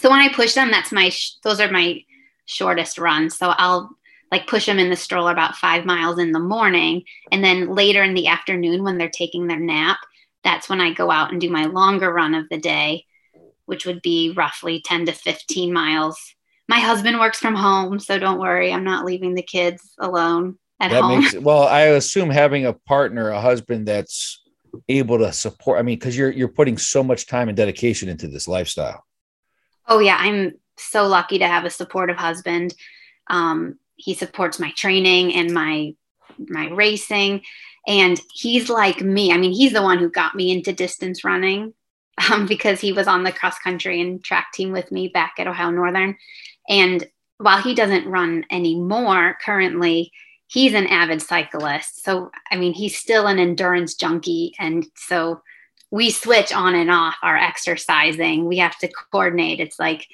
So 0.00 0.10
when 0.10 0.20
I 0.20 0.32
push 0.32 0.54
them, 0.54 0.70
that's 0.70 0.92
my 0.92 1.10
those 1.42 1.60
are 1.60 1.70
my 1.70 2.02
shortest 2.46 2.98
runs. 2.98 3.36
So 3.36 3.48
I'll 3.48 3.90
like 4.30 4.46
push 4.46 4.66
them 4.66 4.78
in 4.78 4.90
the 4.90 4.96
stroller 4.96 5.32
about 5.32 5.56
5 5.56 5.86
miles 5.86 6.18
in 6.18 6.32
the 6.32 6.38
morning 6.38 7.02
and 7.32 7.42
then 7.42 7.74
later 7.74 8.02
in 8.02 8.12
the 8.12 8.26
afternoon 8.26 8.84
when 8.84 8.98
they're 8.98 9.08
taking 9.08 9.46
their 9.46 9.58
nap, 9.58 9.96
that's 10.44 10.68
when 10.68 10.82
I 10.82 10.92
go 10.92 11.10
out 11.10 11.32
and 11.32 11.40
do 11.40 11.48
my 11.48 11.64
longer 11.64 12.12
run 12.12 12.34
of 12.34 12.46
the 12.50 12.58
day, 12.58 13.06
which 13.64 13.86
would 13.86 14.02
be 14.02 14.34
roughly 14.36 14.82
10 14.84 15.06
to 15.06 15.12
15 15.12 15.72
miles 15.72 16.34
my 16.68 16.78
husband 16.78 17.18
works 17.18 17.38
from 17.38 17.54
home, 17.54 17.98
so 17.98 18.18
don't 18.18 18.38
worry, 18.38 18.72
I'm 18.72 18.84
not 18.84 19.04
leaving 19.04 19.34
the 19.34 19.42
kids 19.42 19.94
alone 19.98 20.58
at 20.80 20.90
that 20.90 21.02
home. 21.02 21.20
Makes, 21.20 21.34
well, 21.36 21.62
I 21.62 21.82
assume 21.82 22.30
having 22.30 22.66
a 22.66 22.74
partner, 22.74 23.30
a 23.30 23.40
husband 23.40 23.88
that's 23.88 24.42
able 24.88 25.18
to 25.18 25.32
support. 25.32 25.78
I 25.78 25.82
mean, 25.82 25.98
because 25.98 26.16
you're 26.16 26.30
you're 26.30 26.48
putting 26.48 26.76
so 26.76 27.02
much 27.02 27.26
time 27.26 27.48
and 27.48 27.56
dedication 27.56 28.08
into 28.08 28.28
this 28.28 28.46
lifestyle. 28.46 29.04
Oh 29.88 29.98
yeah, 29.98 30.18
I'm 30.20 30.52
so 30.76 31.06
lucky 31.06 31.38
to 31.38 31.46
have 31.46 31.64
a 31.64 31.70
supportive 31.70 32.16
husband. 32.16 32.74
Um, 33.28 33.78
he 33.96 34.14
supports 34.14 34.58
my 34.58 34.70
training 34.72 35.34
and 35.34 35.52
my 35.52 35.94
my 36.38 36.68
racing, 36.68 37.42
and 37.86 38.20
he's 38.34 38.68
like 38.68 39.00
me. 39.00 39.32
I 39.32 39.38
mean, 39.38 39.52
he's 39.52 39.72
the 39.72 39.82
one 39.82 39.98
who 39.98 40.10
got 40.10 40.34
me 40.34 40.52
into 40.52 40.72
distance 40.72 41.24
running. 41.24 41.72
um, 42.32 42.46
because 42.46 42.80
he 42.80 42.92
was 42.92 43.06
on 43.06 43.22
the 43.22 43.32
cross 43.32 43.58
country 43.58 44.00
and 44.00 44.22
track 44.24 44.52
team 44.52 44.72
with 44.72 44.90
me 44.90 45.08
back 45.08 45.34
at 45.38 45.46
Ohio 45.46 45.70
Northern. 45.70 46.16
And 46.68 47.06
while 47.38 47.62
he 47.62 47.74
doesn't 47.74 48.08
run 48.08 48.44
anymore 48.50 49.36
currently, 49.44 50.12
he's 50.48 50.74
an 50.74 50.86
avid 50.86 51.22
cyclist. 51.22 52.02
So, 52.04 52.30
I 52.50 52.56
mean, 52.56 52.72
he's 52.72 52.96
still 52.96 53.26
an 53.26 53.38
endurance 53.38 53.94
junkie. 53.94 54.54
And 54.58 54.86
so 54.96 55.40
we 55.90 56.10
switch 56.10 56.52
on 56.52 56.74
and 56.74 56.90
off 56.90 57.16
our 57.22 57.36
exercising. 57.36 58.46
We 58.46 58.58
have 58.58 58.76
to 58.78 58.90
coordinate. 59.12 59.60
It's 59.60 59.78
like, 59.78 60.06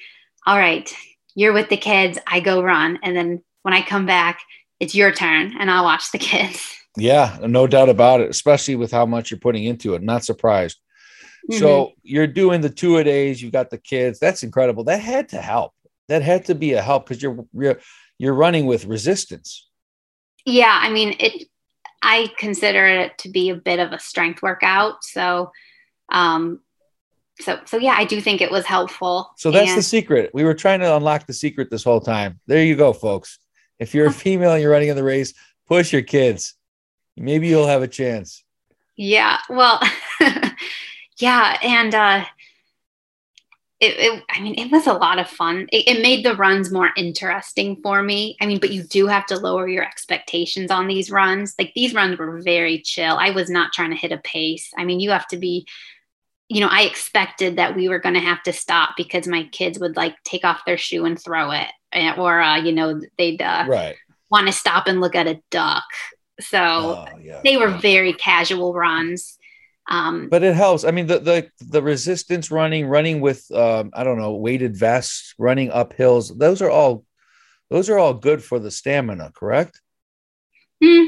all 0.45 0.57
right, 0.57 0.93
you're 1.35 1.53
with 1.53 1.69
the 1.69 1.77
kids, 1.77 2.17
I 2.27 2.39
go 2.39 2.61
run. 2.61 2.99
And 3.03 3.15
then 3.15 3.43
when 3.63 3.73
I 3.73 3.81
come 3.81 4.05
back, 4.05 4.39
it's 4.79 4.95
your 4.95 5.11
turn 5.11 5.55
and 5.59 5.71
I'll 5.71 5.83
watch 5.83 6.11
the 6.11 6.17
kids. 6.17 6.71
Yeah, 6.97 7.37
no 7.41 7.67
doubt 7.67 7.89
about 7.89 8.21
it, 8.21 8.29
especially 8.29 8.77
with 8.77 8.89
how 8.89 9.05
much 9.05 9.29
you're 9.29 9.37
putting 9.37 9.65
into 9.65 9.95
it. 9.95 10.01
Not 10.01 10.23
surprised. 10.23 10.79
Mm-hmm. 11.51 11.59
So 11.59 11.91
you're 12.03 12.25
doing 12.25 12.61
the 12.61 12.69
two 12.69 12.95
a 12.95 13.03
days, 13.03 13.41
you've 13.41 13.51
got 13.51 13.69
the 13.69 13.77
kids. 13.77 14.17
That's 14.17 14.43
incredible. 14.43 14.85
That 14.85 15.01
had 15.01 15.27
to 15.29 15.41
help. 15.41 15.73
That 16.07 16.21
had 16.21 16.45
to 16.45 16.55
be 16.55 16.73
a 16.73 16.81
help 16.81 17.07
because 17.07 17.21
you're, 17.21 17.45
you're 17.53 17.79
you're 18.17 18.33
running 18.33 18.65
with 18.65 18.85
resistance. 18.85 19.67
Yeah, 20.45 20.79
I 20.81 20.89
mean 20.91 21.15
it 21.19 21.47
I 22.01 22.31
consider 22.37 22.85
it 22.85 23.17
to 23.19 23.29
be 23.29 23.49
a 23.49 23.55
bit 23.55 23.79
of 23.79 23.91
a 23.91 23.99
strength 23.99 24.41
workout. 24.41 25.03
So 25.03 25.51
um 26.11 26.59
so 27.39 27.59
so 27.65 27.77
yeah, 27.77 27.95
I 27.97 28.05
do 28.05 28.21
think 28.21 28.41
it 28.41 28.51
was 28.51 28.65
helpful. 28.65 29.31
So 29.37 29.51
that's 29.51 29.69
and- 29.69 29.79
the 29.79 29.83
secret. 29.83 30.31
We 30.33 30.43
were 30.43 30.53
trying 30.53 30.79
to 30.81 30.95
unlock 30.95 31.25
the 31.25 31.33
secret 31.33 31.69
this 31.69 31.83
whole 31.83 32.01
time. 32.01 32.39
There 32.47 32.63
you 32.63 32.75
go, 32.75 32.93
folks. 32.93 33.39
If 33.79 33.93
you're 33.93 34.07
a 34.07 34.13
female 34.23 34.53
and 34.53 34.61
you're 34.61 34.71
running 34.71 34.89
in 34.89 34.95
the 34.95 35.03
race, 35.03 35.33
push 35.67 35.91
your 35.91 36.03
kids. 36.03 36.55
Maybe 37.17 37.47
you'll 37.47 37.67
have 37.67 37.81
a 37.81 37.87
chance. 37.87 38.43
Yeah. 38.97 39.37
Well, 39.49 39.81
yeah. 41.17 41.57
And 41.61 41.95
uh, 41.95 42.25
it, 43.79 43.97
it, 43.97 44.23
I 44.29 44.41
mean, 44.41 44.55
it 44.57 44.71
was 44.71 44.87
a 44.87 44.93
lot 44.93 45.19
of 45.19 45.29
fun. 45.29 45.67
It, 45.71 45.87
it, 45.87 46.01
made 46.01 46.23
the 46.23 46.35
runs 46.35 46.71
more 46.71 46.91
interesting 46.95 47.77
for 47.83 48.01
me. 48.01 48.37
I 48.39 48.45
mean, 48.45 48.59
but 48.59 48.71
you 48.71 48.83
do 48.83 49.07
have 49.07 49.25
to 49.27 49.37
lower 49.37 49.67
your 49.67 49.83
expectations 49.83 50.71
on 50.71 50.87
these 50.87 51.11
runs. 51.11 51.55
Like 51.59 51.73
these 51.75 51.93
runs 51.93 52.17
were 52.17 52.41
very 52.41 52.81
chill. 52.81 53.17
I 53.17 53.31
was 53.31 53.49
not 53.49 53.73
trying 53.73 53.89
to 53.89 53.97
hit 53.97 54.13
a 54.13 54.17
pace. 54.17 54.71
I 54.77 54.85
mean, 54.85 55.01
you 55.01 55.09
have 55.11 55.27
to 55.27 55.37
be, 55.37 55.67
you 56.47 56.61
know, 56.61 56.69
I 56.71 56.83
expected 56.83 57.57
that 57.57 57.75
we 57.75 57.89
were 57.89 57.99
going 57.99 58.15
to 58.15 58.21
have 58.21 58.41
to 58.43 58.53
stop 58.53 58.91
because 58.95 59.27
my 59.27 59.43
kids 59.51 59.77
would 59.79 59.97
like 59.97 60.15
take 60.23 60.45
off 60.45 60.65
their 60.65 60.77
shoe 60.77 61.03
and 61.03 61.21
throw 61.21 61.51
it, 61.51 61.67
eh, 61.91 62.13
or, 62.17 62.39
uh, 62.39 62.57
you 62.57 62.71
know, 62.71 63.01
they'd 63.17 63.41
uh, 63.41 63.65
right. 63.67 63.95
want 64.29 64.47
to 64.47 64.53
stop 64.53 64.87
and 64.87 65.01
look 65.01 65.15
at 65.15 65.27
a 65.27 65.41
duck 65.51 65.83
so 66.39 66.57
oh, 66.59 67.07
yeah, 67.21 67.41
they 67.43 67.57
were 67.57 67.69
yeah. 67.69 67.79
very 67.79 68.13
casual 68.13 68.73
runs. 68.73 69.37
Um, 69.87 70.29
but 70.29 70.43
it 70.43 70.55
helps. 70.55 70.83
I 70.83 70.91
mean, 70.91 71.07
the 71.07 71.19
the 71.19 71.49
the 71.59 71.81
resistance 71.81 72.49
running, 72.49 72.87
running 72.87 73.21
with 73.21 73.49
um, 73.51 73.91
I 73.93 74.03
don't 74.03 74.17
know 74.17 74.35
weighted 74.35 74.75
vests, 74.75 75.35
running 75.37 75.69
up 75.71 75.93
hills. 75.93 76.35
Those 76.35 76.61
are 76.61 76.71
all 76.71 77.05
those 77.69 77.89
are 77.89 77.97
all 77.97 78.13
good 78.13 78.43
for 78.43 78.59
the 78.59 78.71
stamina. 78.71 79.31
Correct. 79.35 79.79
Hmm. 80.83 81.05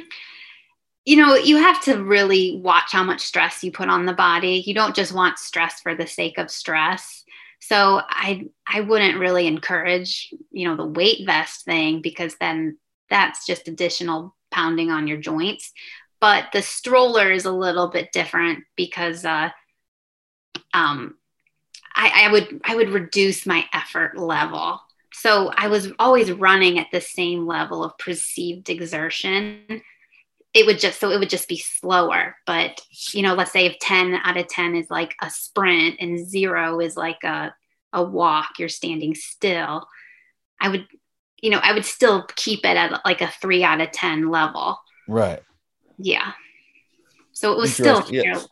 You 1.05 1.15
know, 1.15 1.35
you 1.35 1.57
have 1.57 1.81
to 1.85 2.03
really 2.03 2.59
watch 2.61 2.91
how 2.91 3.03
much 3.03 3.21
stress 3.21 3.63
you 3.63 3.71
put 3.71 3.89
on 3.89 4.05
the 4.05 4.13
body. 4.13 4.63
You 4.65 4.73
don't 4.73 4.95
just 4.95 5.13
want 5.13 5.39
stress 5.39 5.79
for 5.81 5.95
the 5.95 6.05
sake 6.05 6.37
of 6.37 6.51
stress. 6.51 7.23
So 7.59 8.01
I 8.07 8.47
I 8.67 8.81
wouldn't 8.81 9.17
really 9.17 9.47
encourage, 9.47 10.33
you 10.51 10.67
know, 10.67 10.75
the 10.75 10.85
weight 10.85 11.25
vest 11.25 11.65
thing 11.65 12.01
because 12.01 12.35
then 12.39 12.77
that's 13.09 13.47
just 13.47 13.67
additional 13.67 14.35
pounding 14.51 14.91
on 14.91 15.07
your 15.07 15.17
joints. 15.17 15.71
But 16.19 16.45
the 16.51 16.61
stroller 16.61 17.31
is 17.31 17.45
a 17.45 17.51
little 17.51 17.87
bit 17.87 18.11
different 18.11 18.63
because 18.75 19.23
uh, 19.23 19.49
um, 20.73 21.15
I, 21.95 22.25
I 22.25 22.31
would 22.31 22.61
I 22.63 22.75
would 22.75 22.89
reduce 22.89 23.45
my 23.45 23.65
effort 23.73 24.17
level. 24.17 24.79
So 25.13 25.51
I 25.55 25.67
was 25.67 25.91
always 25.97 26.31
running 26.31 26.79
at 26.79 26.87
the 26.91 27.01
same 27.01 27.47
level 27.47 27.83
of 27.83 27.97
perceived 27.97 28.69
exertion. 28.69 29.81
It 30.53 30.65
would 30.65 30.79
just 30.79 30.99
so 30.99 31.11
it 31.11 31.19
would 31.19 31.29
just 31.29 31.47
be 31.47 31.57
slower. 31.57 32.35
But 32.45 32.81
you 33.13 33.21
know, 33.21 33.33
let's 33.33 33.51
say 33.51 33.65
if 33.65 33.79
10 33.79 34.15
out 34.23 34.37
of 34.37 34.47
10 34.47 34.75
is 34.75 34.89
like 34.89 35.15
a 35.21 35.29
sprint 35.29 35.97
and 35.99 36.19
zero 36.19 36.79
is 36.79 36.95
like 36.95 37.23
a, 37.23 37.53
a 37.93 38.03
walk, 38.03 38.59
you're 38.59 38.69
standing 38.69 39.15
still. 39.15 39.87
I 40.61 40.69
would 40.69 40.87
you 41.41 41.51
know, 41.51 41.59
I 41.61 41.73
would 41.73 41.85
still 41.85 42.25
keep 42.35 42.65
it 42.65 42.77
at 42.77 43.01
like 43.05 43.21
a 43.21 43.27
three 43.27 43.63
out 43.63 43.81
of 43.81 43.91
10 43.91 44.29
level. 44.29 44.79
Right. 45.07 45.41
Yeah. 45.97 46.33
So 47.31 47.51
it 47.53 47.57
was 47.57 47.73
still, 47.73 48.05
yes. 48.09 48.47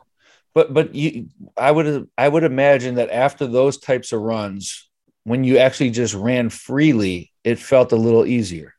but, 0.54 0.74
but 0.74 0.94
you, 0.94 1.30
I 1.58 1.72
would, 1.72 2.08
I 2.18 2.28
would 2.28 2.44
imagine 2.44 2.96
that 2.96 3.10
after 3.10 3.48
those 3.48 3.78
types 3.78 4.12
of 4.12 4.22
runs, 4.22 4.88
when 5.24 5.44
you 5.44 5.58
actually 5.58 5.90
just 5.90 6.14
ran 6.14 6.50
freely, 6.50 7.32
it 7.44 7.58
felt 7.58 7.92
a 7.92 7.96
little 7.96 8.26
easier. 8.26 8.76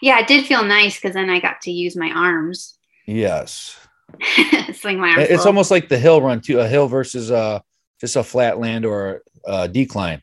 Yeah, 0.00 0.18
it 0.20 0.26
did 0.26 0.46
feel 0.46 0.64
nice 0.64 0.96
because 0.96 1.14
then 1.14 1.28
I 1.28 1.40
got 1.40 1.60
to 1.62 1.70
use 1.70 1.96
my 1.96 2.10
arms. 2.10 2.78
Yes. 3.06 3.76
Swing 4.74 4.98
my 4.98 5.10
arms. 5.10 5.26
It's 5.28 5.46
almost 5.46 5.70
like 5.70 5.88
the 5.88 5.98
hill 5.98 6.22
run 6.22 6.40
too, 6.40 6.60
a 6.60 6.68
hill 6.68 6.88
versus 6.88 7.30
uh 7.30 7.60
just 8.00 8.16
a 8.16 8.22
flat 8.22 8.58
land 8.58 8.84
or 8.84 9.22
a 9.44 9.68
decline. 9.68 10.22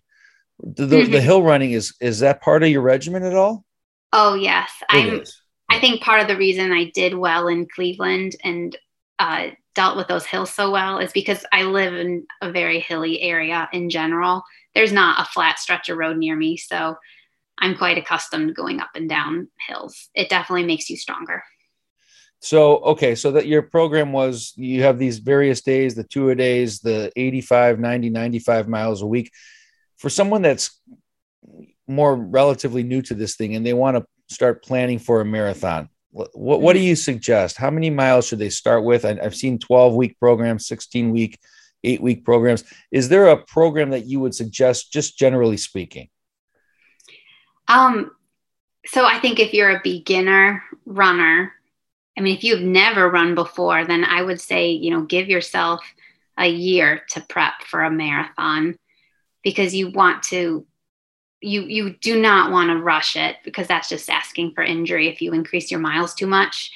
The, 0.61 0.85
the, 0.85 0.95
mm-hmm. 0.97 1.11
the, 1.13 1.21
hill 1.21 1.41
running 1.41 1.71
is 1.71 1.93
is 2.01 2.19
that 2.19 2.41
part 2.41 2.63
of 2.63 2.69
your 2.69 2.81
regimen 2.81 3.23
at 3.23 3.35
all? 3.35 3.63
Oh 4.11 4.33
yes, 4.33 4.69
I'm. 4.89 5.23
I 5.69 5.79
think 5.79 6.01
part 6.01 6.21
of 6.21 6.27
the 6.27 6.37
reason 6.37 6.71
I 6.71 6.91
did 6.93 7.13
well 7.13 7.47
in 7.47 7.67
Cleveland 7.67 8.35
and 8.43 8.77
uh, 9.19 9.49
dealt 9.75 9.97
with 9.97 10.07
those 10.07 10.25
hills 10.25 10.51
so 10.51 10.71
well 10.71 10.99
is 10.99 11.11
because 11.11 11.45
I 11.51 11.63
live 11.63 11.93
in 11.93 12.25
a 12.41 12.51
very 12.51 12.79
hilly 12.79 13.21
area 13.21 13.69
in 13.71 13.89
general. 13.89 14.43
There's 14.73 14.91
not 14.91 15.21
a 15.21 15.31
flat 15.31 15.59
stretch 15.59 15.89
of 15.89 15.97
road 15.97 16.17
near 16.17 16.35
me, 16.35 16.57
so 16.57 16.95
I'm 17.59 17.77
quite 17.77 17.97
accustomed 17.97 18.55
going 18.55 18.79
up 18.79 18.89
and 18.95 19.07
down 19.07 19.49
hills. 19.67 20.09
It 20.15 20.29
definitely 20.29 20.65
makes 20.65 20.89
you 20.89 20.97
stronger. 20.97 21.43
So, 22.41 22.77
okay, 22.77 23.15
so 23.15 23.31
that 23.33 23.47
your 23.47 23.61
program 23.61 24.13
was 24.13 24.53
you 24.55 24.83
have 24.83 24.97
these 24.97 25.19
various 25.19 25.61
days, 25.61 25.93
the 25.93 26.05
two 26.05 26.29
a 26.29 26.35
days, 26.35 26.79
the 26.79 27.11
85, 27.15 27.79
90, 27.79 28.09
95 28.09 28.67
miles 28.69 29.01
a 29.01 29.07
week 29.07 29.31
for 29.97 30.09
someone 30.09 30.41
that's 30.41 30.79
more 31.85 32.15
relatively 32.15 32.83
new 32.83 33.01
to 33.01 33.13
this 33.13 33.35
thing 33.35 33.55
and 33.55 33.65
they 33.65 33.73
want 33.73 33.97
to 33.97 34.05
start 34.29 34.63
planning 34.63 34.99
for 34.99 35.21
a 35.21 35.25
marathon? 35.25 35.89
What, 36.11 36.61
what 36.61 36.73
do 36.73 36.79
you 36.79 36.95
suggest? 36.95 37.57
How 37.57 37.69
many 37.69 37.89
miles 37.89 38.27
should 38.27 38.39
they 38.39 38.49
start 38.49 38.83
with? 38.83 39.05
I, 39.05 39.19
i've 39.21 39.35
seen 39.35 39.59
12 39.59 39.93
week 39.93 40.19
programs 40.19 40.67
16 40.67 41.11
week 41.11 41.39
8 41.83 42.01
week 42.01 42.25
programs. 42.25 42.63
Is 42.91 43.09
there 43.09 43.27
a 43.27 43.37
program 43.37 43.91
that 43.91 44.05
you 44.05 44.19
would 44.19 44.35
suggest 44.35 44.91
just 44.91 45.17
generally 45.17 45.57
speaking? 45.57 46.09
Um 47.67 48.11
so 48.85 49.05
i 49.05 49.19
think 49.19 49.39
if 49.39 49.53
you're 49.53 49.69
a 49.69 49.81
beginner 49.83 50.63
runner 50.85 51.53
i 52.17 52.21
mean 52.21 52.35
if 52.35 52.43
you've 52.43 52.61
never 52.61 53.09
run 53.09 53.35
before 53.35 53.85
then 53.85 54.03
i 54.03 54.21
would 54.21 54.39
say 54.39 54.71
you 54.71 54.91
know 54.91 55.03
give 55.03 55.27
yourself 55.27 55.81
a 56.37 56.47
year 56.47 57.01
to 57.09 57.21
prep 57.21 57.61
for 57.65 57.83
a 57.83 57.91
marathon 57.91 58.75
because 59.43 59.75
you 59.75 59.91
want 59.91 60.23
to 60.23 60.65
you 61.41 61.61
you 61.63 61.91
do 62.01 62.19
not 62.19 62.51
want 62.51 62.69
to 62.69 62.77
rush 62.77 63.15
it 63.15 63.37
because 63.43 63.67
that's 63.67 63.89
just 63.89 64.09
asking 64.09 64.53
for 64.53 64.63
injury 64.63 65.07
if 65.07 65.21
you 65.21 65.33
increase 65.33 65.71
your 65.71 65.79
miles 65.79 66.13
too 66.13 66.27
much. 66.27 66.71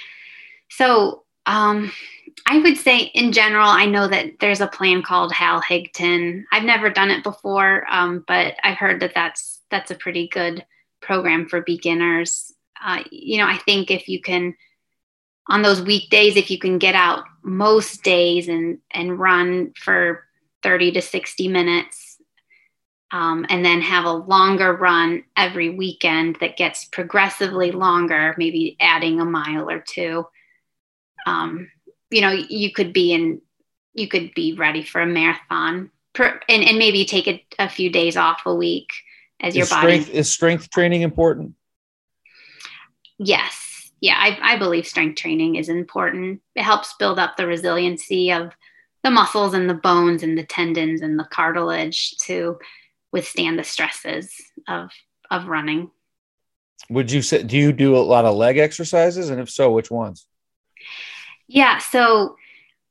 So 0.70 1.24
um, 1.46 1.92
i 2.48 2.60
would 2.60 2.78
say 2.78 3.00
in 3.14 3.32
general 3.32 3.68
i 3.68 3.86
know 3.86 4.08
that 4.08 4.40
there's 4.40 4.62
a 4.62 4.68
plan 4.68 5.02
called 5.02 5.32
Hal 5.32 5.62
Higdon. 5.62 6.44
I've 6.52 6.64
never 6.64 6.90
done 6.90 7.12
it 7.12 7.24
before 7.24 7.86
um, 7.90 8.24
but 8.28 8.56
i've 8.64 8.78
heard 8.78 9.02
that 9.02 9.14
that's 9.14 9.62
that's 9.70 9.92
a 9.92 9.96
pretty 9.96 10.28
good 10.28 10.66
program 11.02 11.48
for 11.48 11.62
beginners. 11.62 12.54
Uh, 12.84 13.04
you 13.12 13.38
know 13.38 13.48
i 13.48 13.58
think 13.58 13.92
if 13.92 14.08
you 14.08 14.22
can 14.22 14.56
on 15.48 15.62
those 15.62 15.82
weekdays 15.82 16.36
if 16.36 16.50
you 16.50 16.58
can 16.58 16.78
get 16.78 16.96
out 16.96 17.24
most 17.44 18.04
days 18.04 18.48
and 18.48 18.80
and 18.92 19.20
run 19.20 19.74
for 19.78 20.26
30 20.64 20.94
to 20.94 21.02
60 21.02 21.48
minutes 21.50 22.13
um, 23.14 23.46
and 23.48 23.64
then 23.64 23.80
have 23.80 24.06
a 24.06 24.12
longer 24.12 24.74
run 24.74 25.24
every 25.38 25.70
weekend 25.70 26.36
that 26.42 26.58
gets 26.58 26.86
progressively 26.86 27.72
longer, 27.72 28.34
maybe 28.40 28.76
adding 28.80 29.22
a 29.22 29.26
mile 29.26 29.70
or 29.70 29.80
two. 29.80 30.26
Um, 31.28 31.70
you 32.10 32.22
know, 32.22 32.32
you 32.32 32.74
could 32.74 32.92
be 32.92 33.14
in, 33.14 33.40
you 33.94 34.08
could 34.08 34.34
be 34.34 34.54
ready 34.54 34.84
for 34.84 35.00
a 35.00 35.06
marathon, 35.06 35.92
per, 36.14 36.40
and, 36.50 36.64
and 36.64 36.80
maybe 36.80 37.06
take 37.06 37.28
a, 37.28 37.46
a, 37.60 37.70
few 37.70 37.92
days 37.92 38.18
off 38.18 38.42
a 38.48 38.54
week 38.54 38.90
as 39.40 39.54
is 39.54 39.58
your 39.58 39.68
body. 39.68 40.02
Strength, 40.02 40.10
is 40.10 40.32
strength 40.32 40.70
training 40.72 41.04
important? 41.04 41.54
Yes. 43.20 43.92
Yeah, 44.02 44.16
I, 44.18 44.56
I 44.56 44.58
believe 44.58 44.88
strength 44.88 45.18
training 45.18 45.56
is 45.56 45.70
important. 45.70 46.42
It 46.56 46.64
helps 46.64 46.96
build 46.96 47.20
up 47.20 47.38
the 47.38 47.46
resiliency 47.46 48.32
of 48.32 48.54
the 49.04 49.12
muscles 49.12 49.54
and 49.54 49.70
the 49.70 49.76
bones 49.76 50.24
and 50.24 50.36
the 50.36 50.46
tendons 50.46 51.02
and 51.02 51.20
the 51.20 51.26
cartilage 51.26 52.18
to 52.24 52.58
withstand 53.14 53.58
the 53.58 53.64
stresses 53.64 54.34
of 54.68 54.90
of 55.32 55.48
running. 55.48 55.90
Would 56.90 57.12
you 57.12 57.22
say 57.22 57.44
do 57.44 57.56
you 57.56 57.72
do 57.72 57.96
a 57.96 58.00
lot 58.00 58.26
of 58.26 58.36
leg 58.36 58.58
exercises 58.58 59.30
and 59.30 59.40
if 59.40 59.50
so 59.50 59.72
which 59.72 59.90
ones? 59.90 60.26
Yeah, 61.48 61.78
so 61.78 62.36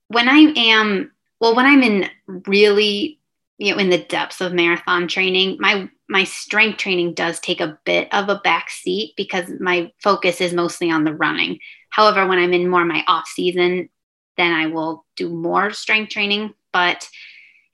when 0.08 0.28
I 0.28 0.52
am 0.56 1.10
well, 1.40 1.56
when 1.56 1.66
I'm 1.66 1.82
in 1.82 2.08
really, 2.46 3.18
you 3.58 3.72
know, 3.72 3.78
in 3.78 3.90
the 3.90 3.98
depths 3.98 4.40
of 4.40 4.52
marathon 4.52 5.08
training, 5.08 5.56
my 5.58 5.90
my 6.08 6.24
strength 6.24 6.78
training 6.78 7.14
does 7.14 7.40
take 7.40 7.60
a 7.60 7.78
bit 7.84 8.12
of 8.14 8.28
a 8.28 8.40
back 8.44 8.70
seat 8.70 9.14
because 9.16 9.50
my 9.60 9.90
focus 10.02 10.40
is 10.40 10.52
mostly 10.52 10.90
on 10.90 11.04
the 11.04 11.14
running. 11.14 11.58
However, 11.90 12.26
when 12.26 12.38
I'm 12.38 12.52
in 12.52 12.68
more 12.68 12.84
my 12.84 13.04
off 13.06 13.26
season, 13.26 13.88
then 14.36 14.52
I 14.52 14.66
will 14.66 15.04
do 15.16 15.28
more 15.28 15.72
strength 15.72 16.12
training. 16.12 16.54
But 16.72 17.08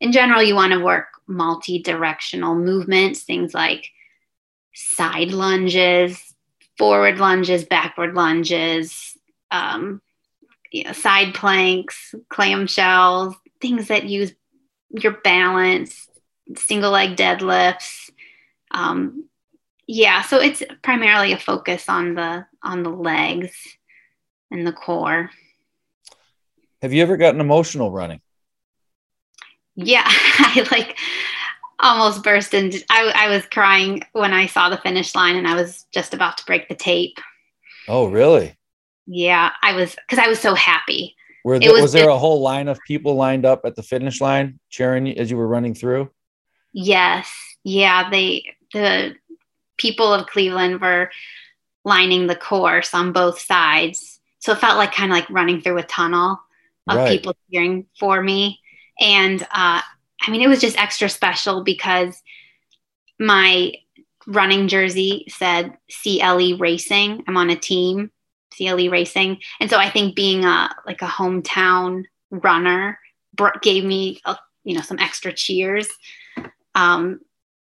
in 0.01 0.13
general, 0.13 0.43
you 0.43 0.55
want 0.55 0.73
to 0.73 0.81
work 0.81 1.07
multi 1.27 1.81
directional 1.81 2.55
movements, 2.55 3.23
things 3.23 3.53
like 3.55 3.87
side 4.75 5.33
lunges, 5.33 6.35
forward 6.77 7.19
lunges, 7.19 7.65
backward 7.65 8.15
lunges, 8.15 9.17
um, 9.51 10.01
you 10.71 10.85
know, 10.85 10.93
side 10.93 11.35
planks, 11.35 12.15
clamshells, 12.31 13.35
things 13.61 13.89
that 13.89 14.05
use 14.05 14.33
your 14.91 15.21
balance, 15.25 16.09
single 16.57 16.93
leg 16.93 17.17
deadlifts. 17.17 18.11
Um, 18.71 19.29
yeah, 19.87 20.23
so 20.23 20.39
it's 20.39 20.63
primarily 20.83 21.33
a 21.33 21.39
focus 21.39 21.89
on 21.89 22.15
the 22.15 22.47
on 22.63 22.83
the 22.83 22.91
legs 22.91 23.53
and 24.51 24.67
the 24.67 24.73
core. 24.73 25.31
Have 26.83 26.93
you 26.93 27.03
ever 27.03 27.17
gotten 27.17 27.41
emotional 27.41 27.91
running? 27.91 28.21
Yeah, 29.79 30.05
I 30.09 30.67
like 30.73 30.99
almost 31.79 32.25
burst 32.25 32.53
into 32.53 32.85
I, 32.91 33.13
I 33.15 33.29
was 33.29 33.47
crying 33.47 34.03
when 34.13 34.33
I 34.33 34.47
saw 34.47 34.69
the 34.69 34.79
finish 34.79 35.15
line 35.15 35.37
and 35.37 35.47
I 35.47 35.55
was 35.55 35.87
just 35.93 36.13
about 36.13 36.37
to 36.39 36.45
break 36.45 36.69
the 36.69 36.75
tape. 36.75 37.19
Oh, 37.87 38.09
really? 38.09 38.57
Yeah, 39.07 39.53
I 39.63 39.75
was 39.75 39.95
because 39.95 40.19
I 40.19 40.27
was 40.27 40.41
so 40.41 40.55
happy. 40.55 41.15
Were 41.45 41.61
there, 41.61 41.73
was, 41.73 41.83
was, 41.83 41.93
there 41.93 42.09
a 42.09 42.19
whole 42.19 42.41
line 42.41 42.67
of 42.67 42.79
people 42.87 43.15
lined 43.15 43.47
up 43.47 43.63
at 43.65 43.77
the 43.77 43.83
finish 43.83 44.21
line 44.21 44.59
cheering 44.69 45.17
as 45.17 45.31
you 45.31 45.37
were 45.37 45.47
running 45.47 45.75
through? 45.75 46.11
Yes. 46.73 47.31
Yeah, 47.63 48.11
they 48.11 48.57
the 48.73 49.15
people 49.77 50.13
of 50.13 50.27
Cleveland 50.27 50.81
were 50.81 51.11
lining 51.85 52.27
the 52.27 52.37
course 52.37 52.95
on 52.95 53.13
both 53.13 53.39
sides. 53.39 54.19
So 54.41 54.53
it 54.53 54.59
felt 54.59 54.77
like 54.77 54.93
kind 54.93 55.13
of 55.13 55.17
like 55.17 55.31
running 55.31 55.61
through 55.61 55.79
a 55.79 55.85
tunnel 55.85 56.41
of 56.89 56.97
right. 56.97 57.09
people 57.09 57.37
cheering 57.51 57.87
for 57.99 58.21
me. 58.21 58.61
And 59.01 59.43
uh, 59.43 59.81
I 59.83 60.31
mean, 60.31 60.43
it 60.43 60.49
was 60.49 60.61
just 60.61 60.79
extra 60.79 61.09
special 61.09 61.63
because 61.63 62.23
my 63.19 63.73
running 64.27 64.69
jersey 64.69 65.25
said 65.29 65.77
CLE 66.03 66.59
Racing. 66.59 67.25
I'm 67.27 67.37
on 67.37 67.51
a 67.51 67.57
team, 67.57 68.11
CLE 68.57 68.91
Racing, 68.91 69.39
and 69.61 69.71
so 69.71 69.79
I 69.79 69.91
think 69.91 70.15
being 70.15 70.45
a 70.45 70.75
like 70.87 71.03
a 71.03 71.07
hometown 71.07 72.05
runner 72.31 72.99
gave 73.63 73.85
me 73.85 74.21
a, 74.25 74.37
you 74.65 74.75
know 74.75 74.83
some 74.83 74.99
extra 74.99 75.33
cheers. 75.33 75.89
Um, 76.75 77.21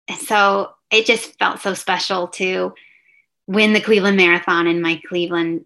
and 0.08 0.18
so 0.18 0.72
it 0.90 1.06
just 1.06 1.38
felt 1.38 1.60
so 1.60 1.74
special 1.74 2.28
to 2.28 2.74
win 3.46 3.72
the 3.72 3.80
Cleveland 3.80 4.16
Marathon 4.16 4.66
in 4.66 4.82
my 4.82 5.00
Cleveland 5.08 5.64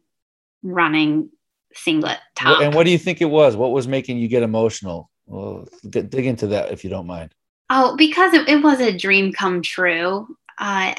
running 0.62 1.30
singlet 1.72 2.18
top. 2.34 2.60
And 2.60 2.74
what 2.74 2.84
do 2.84 2.90
you 2.90 2.98
think 2.98 3.20
it 3.20 3.26
was? 3.26 3.56
What 3.56 3.72
was 3.72 3.88
making 3.88 4.18
you 4.18 4.28
get 4.28 4.42
emotional? 4.42 5.09
Well, 5.30 5.68
dig 5.88 6.26
into 6.26 6.48
that 6.48 6.72
if 6.72 6.82
you 6.82 6.90
don't 6.90 7.06
mind. 7.06 7.32
Oh, 7.70 7.94
because 7.96 8.34
it, 8.34 8.48
it 8.48 8.64
was 8.64 8.80
a 8.80 8.96
dream 8.96 9.32
come 9.32 9.62
true. 9.62 10.26
Uh, 10.58 10.94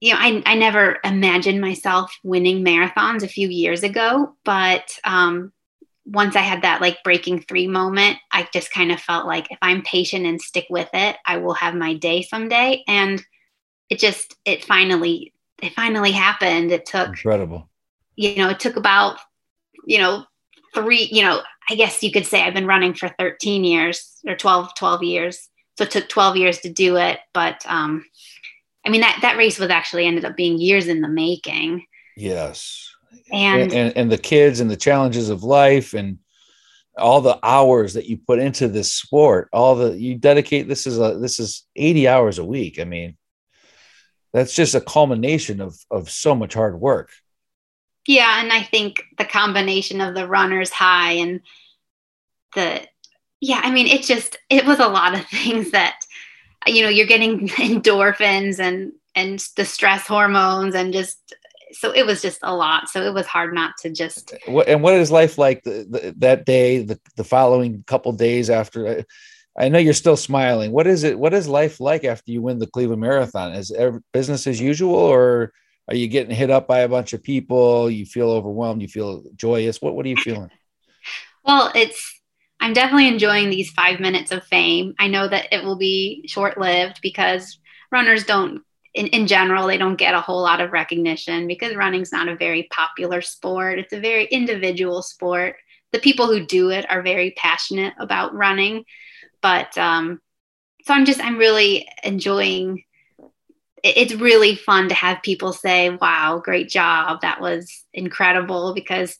you 0.00 0.12
know, 0.12 0.18
I, 0.20 0.42
I 0.44 0.56
never 0.56 0.98
imagined 1.04 1.60
myself 1.60 2.12
winning 2.24 2.64
marathons 2.64 3.22
a 3.22 3.28
few 3.28 3.48
years 3.48 3.84
ago, 3.84 4.34
but 4.44 4.98
um, 5.04 5.52
once 6.04 6.34
I 6.34 6.40
had 6.40 6.62
that 6.62 6.80
like 6.80 7.04
breaking 7.04 7.42
three 7.42 7.68
moment, 7.68 8.18
I 8.32 8.48
just 8.52 8.72
kind 8.72 8.90
of 8.90 8.98
felt 8.98 9.24
like 9.24 9.52
if 9.52 9.58
I'm 9.62 9.82
patient 9.82 10.26
and 10.26 10.42
stick 10.42 10.66
with 10.68 10.90
it, 10.92 11.16
I 11.24 11.36
will 11.36 11.54
have 11.54 11.74
my 11.76 11.94
day 11.94 12.22
someday. 12.22 12.82
And 12.88 13.24
it 13.88 14.00
just, 14.00 14.34
it 14.44 14.64
finally, 14.64 15.32
it 15.62 15.74
finally 15.74 16.10
happened. 16.10 16.72
It 16.72 16.86
took 16.86 17.10
incredible. 17.10 17.70
You 18.16 18.34
know, 18.34 18.48
it 18.50 18.58
took 18.58 18.74
about, 18.74 19.20
you 19.84 19.98
know, 19.98 20.24
three, 20.74 21.08
you 21.12 21.22
know, 21.22 21.40
I 21.68 21.74
guess 21.74 22.02
you 22.02 22.12
could 22.12 22.26
say 22.26 22.42
I've 22.42 22.54
been 22.54 22.66
running 22.66 22.94
for 22.94 23.08
13 23.18 23.64
years 23.64 24.20
or 24.26 24.36
12, 24.36 24.74
12 24.76 25.02
years. 25.02 25.48
So 25.76 25.84
it 25.84 25.90
took 25.90 26.08
12 26.08 26.36
years 26.36 26.58
to 26.60 26.72
do 26.72 26.96
it. 26.96 27.18
But 27.34 27.62
um, 27.66 28.04
I 28.84 28.88
mean, 28.88 29.00
that, 29.00 29.18
that 29.22 29.36
race 29.36 29.58
was 29.58 29.70
actually 29.70 30.06
ended 30.06 30.24
up 30.24 30.36
being 30.36 30.58
years 30.58 30.86
in 30.86 31.00
the 31.00 31.08
making. 31.08 31.84
Yes. 32.16 32.90
And, 33.32 33.72
and, 33.72 33.96
and 33.96 34.12
the 34.12 34.18
kids 34.18 34.60
and 34.60 34.70
the 34.70 34.76
challenges 34.76 35.28
of 35.28 35.42
life 35.42 35.92
and 35.92 36.18
all 36.96 37.20
the 37.20 37.38
hours 37.42 37.94
that 37.94 38.06
you 38.06 38.16
put 38.16 38.38
into 38.38 38.68
this 38.68 38.92
sport, 38.92 39.48
all 39.52 39.74
the, 39.74 39.98
you 39.98 40.14
dedicate, 40.14 40.68
this 40.68 40.86
is 40.86 40.98
a, 40.98 41.18
this 41.18 41.38
is 41.38 41.66
80 41.74 42.08
hours 42.08 42.38
a 42.38 42.44
week. 42.44 42.78
I 42.78 42.84
mean, 42.84 43.16
that's 44.32 44.54
just 44.54 44.74
a 44.74 44.80
culmination 44.80 45.60
of, 45.60 45.76
of 45.90 46.10
so 46.10 46.34
much 46.34 46.54
hard 46.54 46.78
work. 46.80 47.10
Yeah, 48.06 48.40
and 48.40 48.52
I 48.52 48.62
think 48.62 49.02
the 49.18 49.24
combination 49.24 50.00
of 50.00 50.14
the 50.14 50.28
runner's 50.28 50.70
high 50.70 51.12
and 51.12 51.40
the 52.54 52.86
yeah, 53.40 53.60
I 53.62 53.70
mean, 53.70 53.86
it 53.86 54.02
just 54.02 54.38
it 54.48 54.64
was 54.64 54.78
a 54.78 54.88
lot 54.88 55.14
of 55.14 55.26
things 55.28 55.70
that 55.72 56.00
you 56.66 56.82
know 56.82 56.88
you're 56.88 57.06
getting 57.06 57.48
endorphins 57.48 58.58
and 58.58 58.92
and 59.14 59.38
the 59.56 59.64
stress 59.64 60.06
hormones 60.06 60.74
and 60.74 60.92
just 60.92 61.34
so 61.72 61.90
it 61.90 62.06
was 62.06 62.22
just 62.22 62.38
a 62.42 62.54
lot. 62.54 62.88
So 62.88 63.02
it 63.02 63.12
was 63.12 63.26
hard 63.26 63.52
not 63.54 63.76
to 63.78 63.90
just 63.90 64.34
and 64.46 64.82
what 64.82 64.94
is 64.94 65.10
life 65.10 65.36
like 65.36 65.62
the, 65.64 65.86
the, 65.88 66.14
that 66.18 66.46
day 66.46 66.82
the, 66.82 66.98
the 67.16 67.24
following 67.24 67.82
couple 67.86 68.12
days 68.12 68.50
after 68.50 69.04
I, 69.58 69.68
know 69.68 69.78
you're 69.78 69.94
still 69.94 70.16
smiling. 70.16 70.70
What 70.70 70.86
is 70.86 71.02
it 71.02 71.18
what 71.18 71.34
is 71.34 71.48
life 71.48 71.80
like 71.80 72.04
after 72.04 72.30
you 72.30 72.42
win 72.42 72.58
the 72.58 72.66
cleveland 72.66 73.00
marathon? 73.00 73.52
Is 73.52 73.72
business 74.12 74.46
as 74.46 74.60
usual 74.60 74.94
or 74.94 75.52
are 75.88 75.94
you 75.94 76.08
getting 76.08 76.34
hit 76.34 76.50
up 76.50 76.66
by 76.66 76.80
a 76.80 76.88
bunch 76.88 77.12
of 77.12 77.22
people? 77.22 77.88
You 77.90 78.06
feel 78.06 78.30
overwhelmed? 78.30 78.82
You 78.82 78.88
feel 78.88 79.22
joyous? 79.36 79.80
What 79.80 79.94
what 79.94 80.04
are 80.04 80.08
you 80.08 80.16
feeling? 80.16 80.50
Well 81.44 81.70
it's 81.74 82.20
i'm 82.58 82.72
definitely 82.72 83.06
enjoying 83.06 83.50
these 83.50 83.70
five 83.70 84.00
minutes 84.00 84.32
of 84.32 84.44
fame. 84.44 84.94
I 84.98 85.08
know 85.08 85.28
that 85.28 85.52
it 85.52 85.64
will 85.64 85.76
be 85.76 86.26
short 86.26 86.58
lived 86.58 87.00
because 87.02 87.58
runners 87.92 88.24
don't 88.24 88.62
in, 88.94 89.06
in 89.08 89.26
general 89.26 89.66
they 89.66 89.78
don't 89.78 89.96
get 89.96 90.14
a 90.14 90.20
whole 90.20 90.42
lot 90.42 90.60
of 90.60 90.72
recognition 90.72 91.46
because 91.46 91.76
running's 91.76 92.12
not 92.12 92.28
a 92.28 92.36
very 92.36 92.66
popular 92.72 93.20
sport. 93.20 93.78
It's 93.78 93.92
a 93.92 94.00
very 94.00 94.24
individual 94.26 95.02
sport. 95.02 95.56
The 95.92 95.98
people 96.00 96.26
who 96.26 96.44
do 96.44 96.70
it 96.70 96.86
are 96.90 97.02
very 97.02 97.32
passionate 97.36 97.94
about 98.00 98.34
running. 98.34 98.84
But 99.40 99.76
um 99.78 100.20
so 100.84 100.94
i'm 100.94 101.04
just 101.04 101.22
i'm 101.22 101.36
really 101.36 101.86
enjoying 102.02 102.82
it's 103.96 104.14
really 104.14 104.56
fun 104.56 104.88
to 104.88 104.94
have 104.94 105.22
people 105.22 105.52
say, 105.52 105.90
wow, 105.90 106.40
great 106.42 106.68
job. 106.68 107.20
That 107.20 107.40
was 107.40 107.84
incredible 107.92 108.74
because, 108.74 109.16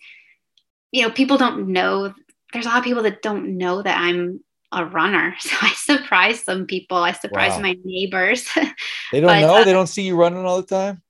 you 0.93 1.03
know, 1.03 1.11
people 1.11 1.37
don't 1.37 1.69
know. 1.69 2.15
There's 2.53 2.67
a 2.67 2.69
lot 2.69 2.79
of 2.79 2.85
people 2.85 3.03
that 3.05 3.23
don't 3.23 3.59
know 3.59 3.83
that 3.83 3.99
I'm 3.99 4.41
a 4.73 4.85
runner. 4.85 5.35
So 5.41 5.57
I 5.61 5.73
surprise 5.73 6.45
some 6.45 6.67
people. 6.67 6.97
I 6.97 7.13
surprise 7.13 7.53
wow. 7.53 7.61
my 7.61 7.77
neighbors. 7.85 8.49
They 9.13 9.21
don't 9.21 9.29
but, 9.29 9.41
know. 9.41 9.57
Uh, 9.57 9.65
they 9.65 9.73
don't 9.73 9.87
see 9.87 10.03
you 10.03 10.17
running 10.17 10.45
all 10.45 10.61
the 10.61 10.67
time. 10.67 11.01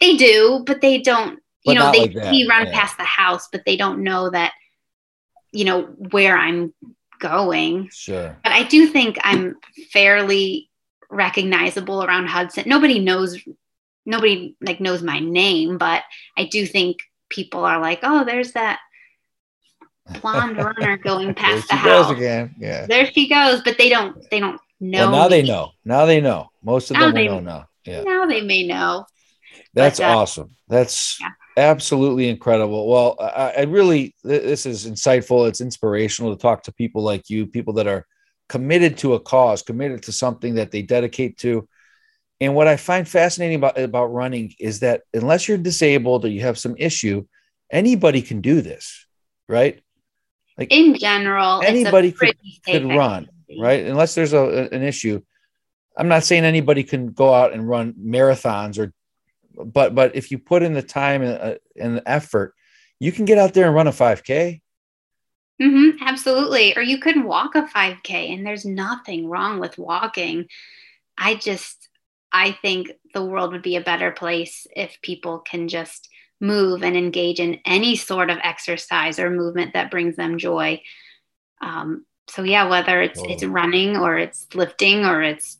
They 0.00 0.16
do, 0.16 0.64
but 0.66 0.80
they 0.80 0.98
don't. 0.98 1.40
But 1.64 1.72
you 1.72 1.78
know, 1.78 1.92
they 1.92 2.08
like 2.08 2.30
see 2.30 2.48
run 2.48 2.66
yeah. 2.66 2.72
past 2.72 2.96
the 2.96 3.04
house, 3.04 3.48
but 3.52 3.62
they 3.64 3.76
don't 3.76 4.02
know 4.02 4.30
that. 4.30 4.52
You 5.52 5.64
know 5.64 5.82
where 5.82 6.36
I'm 6.36 6.74
going. 7.20 7.90
Sure. 7.92 8.36
But 8.42 8.52
I 8.52 8.64
do 8.64 8.88
think 8.88 9.18
I'm 9.22 9.56
fairly 9.92 10.68
recognizable 11.10 12.04
around 12.04 12.26
Hudson. 12.26 12.64
Nobody 12.66 12.98
knows 12.98 13.38
nobody 14.06 14.56
like 14.60 14.80
knows 14.80 15.02
my 15.02 15.20
name, 15.20 15.78
but 15.78 16.02
I 16.36 16.44
do 16.44 16.66
think 16.66 16.98
people 17.28 17.64
are 17.64 17.80
like, 17.80 18.00
"Oh, 18.02 18.24
there's 18.24 18.52
that 18.52 18.80
blonde 20.20 20.56
runner 20.64 20.96
going 20.96 21.34
past 21.34 21.68
the 21.68 21.76
house 21.76 22.10
again." 22.10 22.54
Yeah, 22.58 22.86
there 22.86 23.06
she 23.06 23.28
goes. 23.28 23.62
But 23.62 23.78
they 23.78 23.88
don't. 23.88 24.28
They 24.30 24.40
don't 24.40 24.60
know. 24.80 25.10
Well, 25.10 25.12
now 25.12 25.28
me. 25.28 25.28
they 25.28 25.42
know. 25.42 25.70
Now 25.84 26.06
they 26.06 26.20
know. 26.20 26.50
Most 26.62 26.90
of 26.90 26.96
now 26.96 27.06
them 27.06 27.14
they, 27.14 27.28
know 27.28 27.40
now. 27.40 27.68
Yeah. 27.84 28.02
Now 28.02 28.26
they 28.26 28.40
may 28.40 28.66
know. 28.66 29.06
That's 29.74 30.00
but, 30.00 30.10
uh, 30.10 30.18
awesome. 30.18 30.56
That's 30.68 31.20
yeah. 31.20 31.30
absolutely 31.56 32.28
incredible. 32.28 32.88
Well, 32.88 33.16
I, 33.20 33.52
I 33.58 33.62
really 33.62 34.14
this 34.24 34.66
is 34.66 34.86
insightful. 34.86 35.48
It's 35.48 35.60
inspirational 35.60 36.34
to 36.34 36.40
talk 36.40 36.64
to 36.64 36.72
people 36.72 37.02
like 37.02 37.30
you, 37.30 37.46
people 37.46 37.74
that 37.74 37.86
are 37.86 38.06
committed 38.48 38.98
to 38.98 39.14
a 39.14 39.20
cause, 39.20 39.62
committed 39.62 40.04
to 40.04 40.12
something 40.12 40.54
that 40.54 40.70
they 40.70 40.82
dedicate 40.82 41.38
to. 41.38 41.68
And 42.40 42.54
what 42.54 42.68
I 42.68 42.76
find 42.76 43.06
fascinating 43.06 43.56
about, 43.56 43.78
about 43.78 44.06
running 44.06 44.54
is 44.58 44.80
that 44.80 45.02
unless 45.12 45.48
you're 45.48 45.58
disabled 45.58 46.24
or 46.24 46.28
you 46.28 46.40
have 46.42 46.58
some 46.58 46.74
issue, 46.78 47.26
anybody 47.70 48.22
can 48.22 48.40
do 48.40 48.60
this, 48.60 49.06
right? 49.48 49.80
Like 50.56 50.72
in 50.72 50.96
general, 50.98 51.62
anybody 51.62 52.12
could, 52.12 52.36
could 52.64 52.84
run, 52.84 53.28
right? 53.60 53.84
Unless 53.86 54.14
there's 54.14 54.32
a, 54.32 54.68
an 54.72 54.82
issue. 54.82 55.20
I'm 55.96 56.08
not 56.08 56.24
saying 56.24 56.44
anybody 56.44 56.84
can 56.84 57.12
go 57.12 57.34
out 57.34 57.52
and 57.52 57.68
run 57.68 57.94
marathons 57.94 58.78
or, 58.78 58.92
but 59.64 59.92
but 59.94 60.14
if 60.14 60.30
you 60.30 60.38
put 60.38 60.62
in 60.62 60.72
the 60.72 60.82
time 60.82 61.22
and, 61.22 61.40
uh, 61.40 61.54
and 61.76 61.96
the 61.96 62.08
effort, 62.08 62.54
you 63.00 63.10
can 63.10 63.24
get 63.24 63.38
out 63.38 63.54
there 63.54 63.66
and 63.66 63.74
run 63.74 63.88
a 63.88 63.92
5K 63.92 64.60
Mm-hmm, 65.60 66.02
absolutely. 66.02 66.76
Or 66.76 66.82
you 66.82 66.98
could 66.98 67.24
walk 67.24 67.54
a 67.54 67.62
5K, 67.62 68.32
and 68.32 68.46
there's 68.46 68.64
nothing 68.64 69.28
wrong 69.28 69.58
with 69.58 69.78
walking. 69.78 70.46
I 71.16 71.34
just, 71.34 71.88
I 72.32 72.52
think 72.62 72.92
the 73.14 73.24
world 73.24 73.52
would 73.52 73.62
be 73.62 73.76
a 73.76 73.80
better 73.80 74.12
place 74.12 74.66
if 74.76 75.00
people 75.02 75.40
can 75.40 75.68
just 75.68 76.08
move 76.40 76.82
and 76.84 76.96
engage 76.96 77.40
in 77.40 77.58
any 77.64 77.96
sort 77.96 78.30
of 78.30 78.38
exercise 78.42 79.18
or 79.18 79.30
movement 79.30 79.72
that 79.72 79.90
brings 79.90 80.16
them 80.16 80.38
joy. 80.38 80.80
Um, 81.60 82.04
so 82.28 82.42
yeah, 82.42 82.68
whether 82.68 83.02
it's 83.02 83.20
oh. 83.20 83.26
it's 83.28 83.44
running 83.44 83.96
or 83.96 84.16
it's 84.16 84.46
lifting 84.54 85.04
or 85.04 85.22
it's 85.22 85.58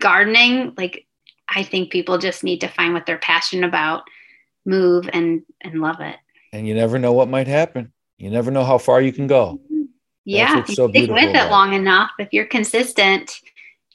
gardening, 0.00 0.72
like 0.76 1.06
I 1.48 1.62
think 1.62 1.90
people 1.90 2.18
just 2.18 2.44
need 2.44 2.60
to 2.60 2.68
find 2.68 2.94
what 2.94 3.04
they're 3.04 3.18
passionate 3.18 3.68
about, 3.68 4.04
move 4.64 5.10
and 5.12 5.42
and 5.60 5.80
love 5.80 6.00
it. 6.00 6.16
And 6.52 6.66
you 6.66 6.74
never 6.74 6.98
know 6.98 7.12
what 7.12 7.28
might 7.28 7.48
happen. 7.48 7.92
You 8.18 8.30
never 8.30 8.50
know 8.50 8.64
how 8.64 8.78
far 8.78 9.00
you 9.00 9.12
can 9.12 9.26
go. 9.26 9.60
Yeah, 10.24 10.60
if 10.60 10.68
so 10.68 10.88
stick 10.88 11.10
with 11.10 11.34
it 11.34 11.50
long 11.50 11.74
enough. 11.74 12.10
If 12.18 12.32
you're 12.32 12.46
consistent, 12.46 13.30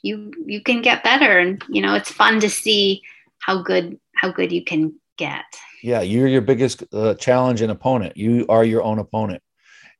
you 0.02 0.32
you 0.46 0.62
can 0.62 0.82
get 0.82 1.02
better, 1.02 1.38
and 1.38 1.62
you 1.68 1.82
know 1.82 1.94
it's 1.94 2.10
fun 2.10 2.40
to 2.40 2.50
see 2.50 3.02
how 3.38 3.62
good 3.62 3.98
how 4.14 4.30
good 4.30 4.52
you 4.52 4.62
can 4.62 4.94
get. 5.16 5.44
Yeah, 5.82 6.02
you're 6.02 6.28
your 6.28 6.42
biggest 6.42 6.84
uh, 6.92 7.14
challenge 7.14 7.62
and 7.62 7.72
opponent. 7.72 8.16
You 8.16 8.46
are 8.48 8.64
your 8.64 8.82
own 8.82 8.98
opponent, 8.98 9.42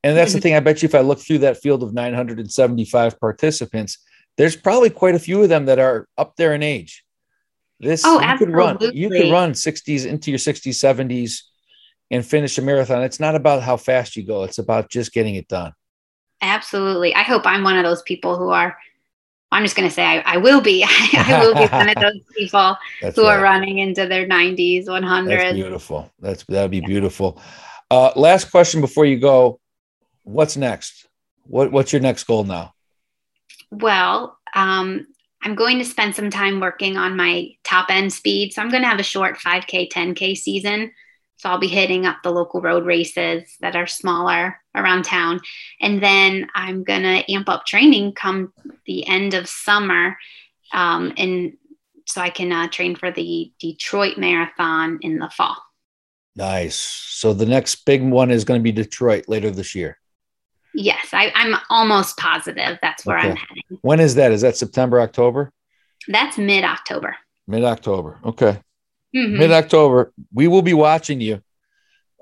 and 0.05 0.17
that's 0.17 0.33
the 0.33 0.39
mm-hmm. 0.39 0.43
thing. 0.43 0.55
I 0.55 0.61
bet 0.61 0.83
you, 0.83 0.89
if 0.89 0.95
I 0.95 1.01
look 1.01 1.19
through 1.19 1.39
that 1.39 1.61
field 1.61 1.83
of 1.83 1.93
975 1.93 3.19
participants, 3.19 3.99
there's 4.37 4.55
probably 4.55 4.91
quite 4.91 5.17
a 5.17 5.19
few 5.19 5.43
of 5.43 5.49
them 5.49 5.67
that 5.67 5.79
are 5.79 6.07
up 6.17 6.37
there 6.37 6.55
in 6.55 6.63
age. 6.63 7.05
This 7.81 8.05
oh, 8.05 8.21
you 8.21 8.27
absolutely. 8.27 8.47
could 8.47 8.59
run. 8.59 8.97
You 8.97 9.09
could 9.09 9.33
run 9.33 9.53
60s 9.53 10.07
into 10.07 10.31
your 10.31 10.39
60s, 10.39 10.75
70s 10.75 11.41
and 12.11 12.25
finish 12.27 12.59
a 12.59 12.63
marathon. 12.63 13.03
It's 13.03 13.21
not 13.21 13.35
about 13.35 13.63
how 13.63 13.77
fast 13.77 14.17
you 14.17 14.25
go, 14.25 14.45
it's 14.45 14.59
about 14.59 14.91
just 14.91 15.13
getting 15.13 15.35
it 15.37 15.49
done. 15.49 15.73
Absolutely. 16.43 17.15
I 17.15 17.23
hope 17.23 17.47
I'm 17.47 17.63
one 17.63 17.77
of 17.77 17.85
those 17.85 18.03
people 18.03 18.37
who 18.37 18.51
are. 18.51 18.77
I'm 19.53 19.65
just 19.65 19.75
going 19.77 19.89
to 19.89 19.95
say 19.95 20.05
I, 20.05 20.21
I, 20.21 20.37
will 20.37 20.61
be. 20.61 20.85
I 20.89 21.41
will 21.41 21.55
be 21.55 21.67
one 21.67 21.89
of 21.89 21.95
those 22.01 22.23
people 22.37 22.77
That's 23.03 23.17
who 23.17 23.25
right. 23.25 23.37
are 23.37 23.43
running 23.43 23.79
into 23.79 24.07
their 24.07 24.27
90s, 24.27 24.87
100s. 24.87 25.27
That's 25.27 25.55
beautiful. 25.55 26.13
That's 26.21 26.45
that'd 26.45 26.71
be 26.71 26.79
yeah. 26.79 26.87
beautiful. 26.87 27.43
Uh, 27.91 28.13
last 28.15 28.51
question 28.51 28.81
before 28.81 29.07
you 29.07 29.19
go. 29.19 29.59
What's 30.23 30.57
next? 30.57 31.09
What 31.45 31.73
What's 31.73 31.93
your 31.93 32.01
next 32.01 32.25
goal 32.25 32.45
now? 32.45 32.75
Well, 33.73 34.39
um, 34.55 35.07
I'm 35.43 35.55
going 35.55 35.79
to 35.79 35.85
spend 35.85 36.15
some 36.15 36.31
time 36.31 36.61
working 36.61 36.97
on 36.97 37.17
my 37.17 37.51
top 37.65 37.87
end 37.91 38.13
speed. 38.13 38.53
So 38.53 38.63
I'm 38.63 38.71
going 38.71 38.83
to 38.83 38.89
have 38.89 39.01
a 39.01 39.05
short 39.05 39.39
5K, 39.39 39.91
10K 39.91 40.37
season. 40.37 40.93
So 41.41 41.49
I'll 41.49 41.59
be 41.59 41.69
hitting 41.69 42.05
up 42.05 42.19
the 42.23 42.31
local 42.31 42.61
road 42.61 42.85
races 42.85 43.57
that 43.63 43.75
are 43.75 43.87
smaller 43.87 44.61
around 44.75 45.07
town. 45.07 45.41
And 45.81 46.03
then 46.03 46.49
I'm 46.55 46.85
going 46.85 47.01
to 47.01 47.33
amp 47.33 47.49
up 47.49 47.65
training 47.65 48.13
come 48.13 48.53
the 48.85 49.09
end 49.09 49.33
of 49.33 49.49
summer. 49.49 50.19
Um, 50.75 51.15
and 51.17 51.55
so 52.05 52.21
I 52.21 52.29
can 52.29 52.53
uh, 52.53 52.69
train 52.69 52.95
for 52.95 53.11
the 53.11 53.51
Detroit 53.59 54.19
Marathon 54.19 54.99
in 55.01 55.19
the 55.19 55.31
fall. 55.31 55.57
Nice. 56.37 56.77
So 56.77 57.33
the 57.33 57.47
next 57.47 57.87
big 57.87 58.03
one 58.03 58.31
is 58.31 58.45
going 58.45 58.61
to 58.61 58.63
be 58.63 58.71
Detroit 58.71 59.25
later 59.27 59.51
this 59.51 59.75
year. 59.75 59.97
Yes, 60.75 61.09
I, 61.15 61.33
am 61.35 61.57
almost 61.71 62.19
positive 62.19 62.79
that's 62.83 63.07
where 63.07 63.19
okay. 63.19 63.31
I'm 63.31 63.37
heading. 63.37 63.79
When 63.81 63.99
is 63.99 64.15
that? 64.17 64.31
Is 64.31 64.43
that 64.43 64.59
September, 64.59 65.01
October? 65.01 65.53
That's 66.07 66.37
mid 66.37 66.65
October. 66.65 67.17
Mid 67.47 67.65
October. 67.65 68.19
Okay 68.27 68.61
mm-hmm. 69.15 69.39
mid 69.39 69.53
October. 69.53 70.13
We 70.33 70.49
will 70.49 70.63
be 70.63 70.75
watching 70.75 71.21
you. 71.21 71.43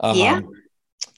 Um, 0.01 0.16
yeah. 0.16 0.41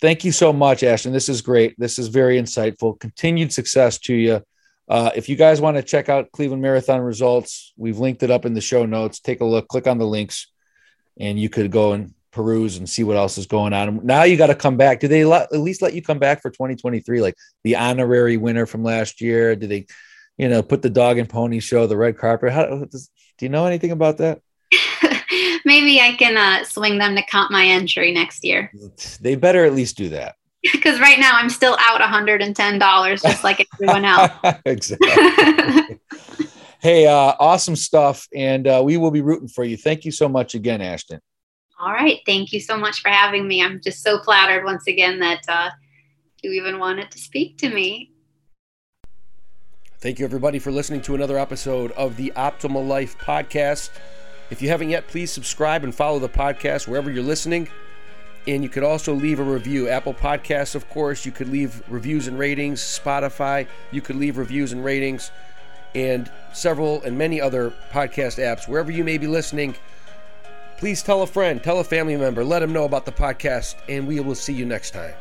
Thank 0.01 0.25
you 0.25 0.33
so 0.33 0.53
much, 0.53 0.83
Ashton. 0.83 1.13
This 1.13 1.29
is 1.29 1.43
great. 1.43 1.75
This 1.79 1.99
is 1.99 2.09
very 2.09 2.41
insightful. 2.41 2.99
Continued 2.99 3.53
success 3.53 3.99
to 3.99 4.15
you. 4.15 4.43
Uh, 4.89 5.11
if 5.15 5.29
you 5.29 5.37
guys 5.37 5.61
want 5.61 5.77
to 5.77 5.83
check 5.83 6.09
out 6.09 6.33
Cleveland 6.33 6.63
Marathon 6.63 7.01
results, 7.01 7.73
we've 7.77 7.99
linked 7.99 8.23
it 8.23 8.31
up 8.31 8.45
in 8.45 8.55
the 8.55 8.61
show 8.61 8.87
notes. 8.87 9.21
Take 9.21 9.41
a 9.41 9.45
look, 9.45 9.69
click 9.69 9.87
on 9.87 9.99
the 9.99 10.07
links, 10.07 10.49
and 11.19 11.39
you 11.39 11.49
could 11.49 11.71
go 11.71 11.93
and 11.93 12.15
peruse 12.33 12.79
and 12.79 12.89
see 12.89 13.05
what 13.05 13.17
else 13.17 13.39
is 13.39 13.47
going 13.47 13.73
on. 13.73 14.05
Now 14.05 14.25
you 14.25 14.37
got 14.37 14.49
to 14.49 14.55
come 14.55 14.77
back. 14.77 15.01
Do 15.01 15.09
they 15.09 15.31
at 15.31 15.53
least 15.53 15.83
let 15.83 15.95
you 15.95 16.03
come 16.03 16.19
back 16.19 16.43
for 16.43 16.51
2023, 16.51 17.21
like 17.21 17.35
the 17.63 17.77
honorary 17.77 18.37
winner 18.37 18.67
from 18.67 18.83
last 18.83 19.21
year? 19.21 19.55
Do 19.55 19.67
they, 19.67 19.87
you 20.37 20.49
know, 20.49 20.63
put 20.63 20.83
the 20.83 20.91
dog 20.91 21.19
and 21.19 21.29
pony 21.29 21.61
show, 21.61 21.87
the 21.87 21.97
red 21.97 22.19
carpet? 22.19 22.53
How, 22.53 22.85
does, 22.85 23.11
do 23.39 23.45
you 23.45 23.51
know 23.51 23.67
anything 23.67 23.91
about 23.91 24.19
that? 24.19 24.41
maybe 25.65 26.01
I 26.01 26.13
can 26.13 26.37
uh, 26.37 26.65
swing 26.65 26.99
them 26.99 27.17
to 27.17 27.23
comp 27.23 27.51
my 27.51 27.65
entry 27.65 28.13
next 28.13 28.45
year. 28.45 28.73
They 29.21 29.35
better 29.35 29.65
at 29.65 29.75
least 29.75 29.97
do 29.97 30.09
that. 30.11 30.37
Because 30.73 31.01
right 31.01 31.19
now 31.19 31.31
I'm 31.33 31.49
still 31.49 31.75
out 31.81 32.03
$110, 32.03 33.23
just 33.23 33.43
like 33.43 33.67
everyone 33.73 34.05
else. 34.05 34.31
exactly. 34.67 35.99
hey, 36.81 37.07
uh, 37.07 37.33
awesome 37.41 37.77
stuff. 37.77 38.29
And 38.35 38.67
uh, 38.67 38.83
we 38.85 38.99
will 38.99 39.11
be 39.11 39.23
rooting 39.23 39.49
for 39.49 39.65
you. 39.65 39.79
Thank 39.79 40.05
you 40.05 40.13
so 40.13 40.29
much 40.29 40.55
again, 40.55 40.83
Ashton. 40.83 41.19
All 41.81 41.93
right. 41.93 42.21
Thank 42.27 42.53
you 42.53 42.61
so 42.61 42.77
much 42.77 43.01
for 43.01 43.09
having 43.09 43.49
me. 43.49 43.63
I'm 43.63 43.81
just 43.81 44.03
so 44.03 44.21
flattered 44.23 44.67
once 44.67 44.87
again 44.87 45.19
that 45.21 45.41
uh, 45.49 45.71
you 46.43 46.53
even 46.53 46.79
wanted 46.79 47.11
to 47.11 47.19
speak 47.19 47.57
to 47.59 47.71
me. 47.71 48.13
Thank 49.99 50.19
you, 50.19 50.27
everybody, 50.27 50.59
for 50.59 50.71
listening 50.71 51.01
to 51.03 51.15
another 51.15 51.39
episode 51.39 51.93
of 51.93 52.17
the 52.17 52.33
Optimal 52.37 52.87
Life 52.87 53.19
Podcast. 53.19 53.91
If 54.51 54.61
you 54.61 54.69
haven't 54.69 54.91
yet, 54.91 55.07
please 55.07 55.31
subscribe 55.31 55.85
and 55.85 55.95
follow 55.95 56.19
the 56.19 56.29
podcast 56.29 56.89
wherever 56.89 57.11
you're 57.11 57.23
listening. 57.23 57.69
And 58.49 58.63
you 58.63 58.69
could 58.69 58.83
also 58.83 59.15
leave 59.15 59.39
a 59.39 59.45
review. 59.45 59.89
Apple 59.89 60.15
Podcasts, 60.15 60.75
of 60.75 60.89
course, 60.89 61.25
you 61.25 61.33
could 61.33 61.49
leave 61.49 61.83
reviews 61.89 62.27
and 62.27 62.39
ratings. 62.39 62.81
Spotify, 62.81 63.69
you 63.93 64.01
could 64.01 64.17
leave 64.17 64.39
reviews 64.39 64.73
and 64.73 64.85
ratings. 64.85 65.31
And 65.95 66.31
several 66.53 67.03
and 67.03 67.17
many 67.17 67.41
other 67.41 67.73
podcast 67.93 68.39
apps. 68.39 68.69
Wherever 68.69 68.91
you 68.91 69.05
may 69.05 69.19
be 69.19 69.27
listening, 69.27 69.77
please 70.79 71.03
tell 71.03 71.23
a 71.23 71.27
friend, 71.27 71.63
tell 71.63 71.79
a 71.79 71.85
family 71.85 72.17
member, 72.17 72.45
let 72.45 72.61
them 72.61 72.73
know 72.73 72.85
about 72.85 73.05
the 73.05 73.13
podcast, 73.13 73.77
and 73.89 74.07
we 74.07 74.19
will 74.21 74.35
see 74.35 74.53
you 74.53 74.65
next 74.65 74.93
time. 74.93 75.15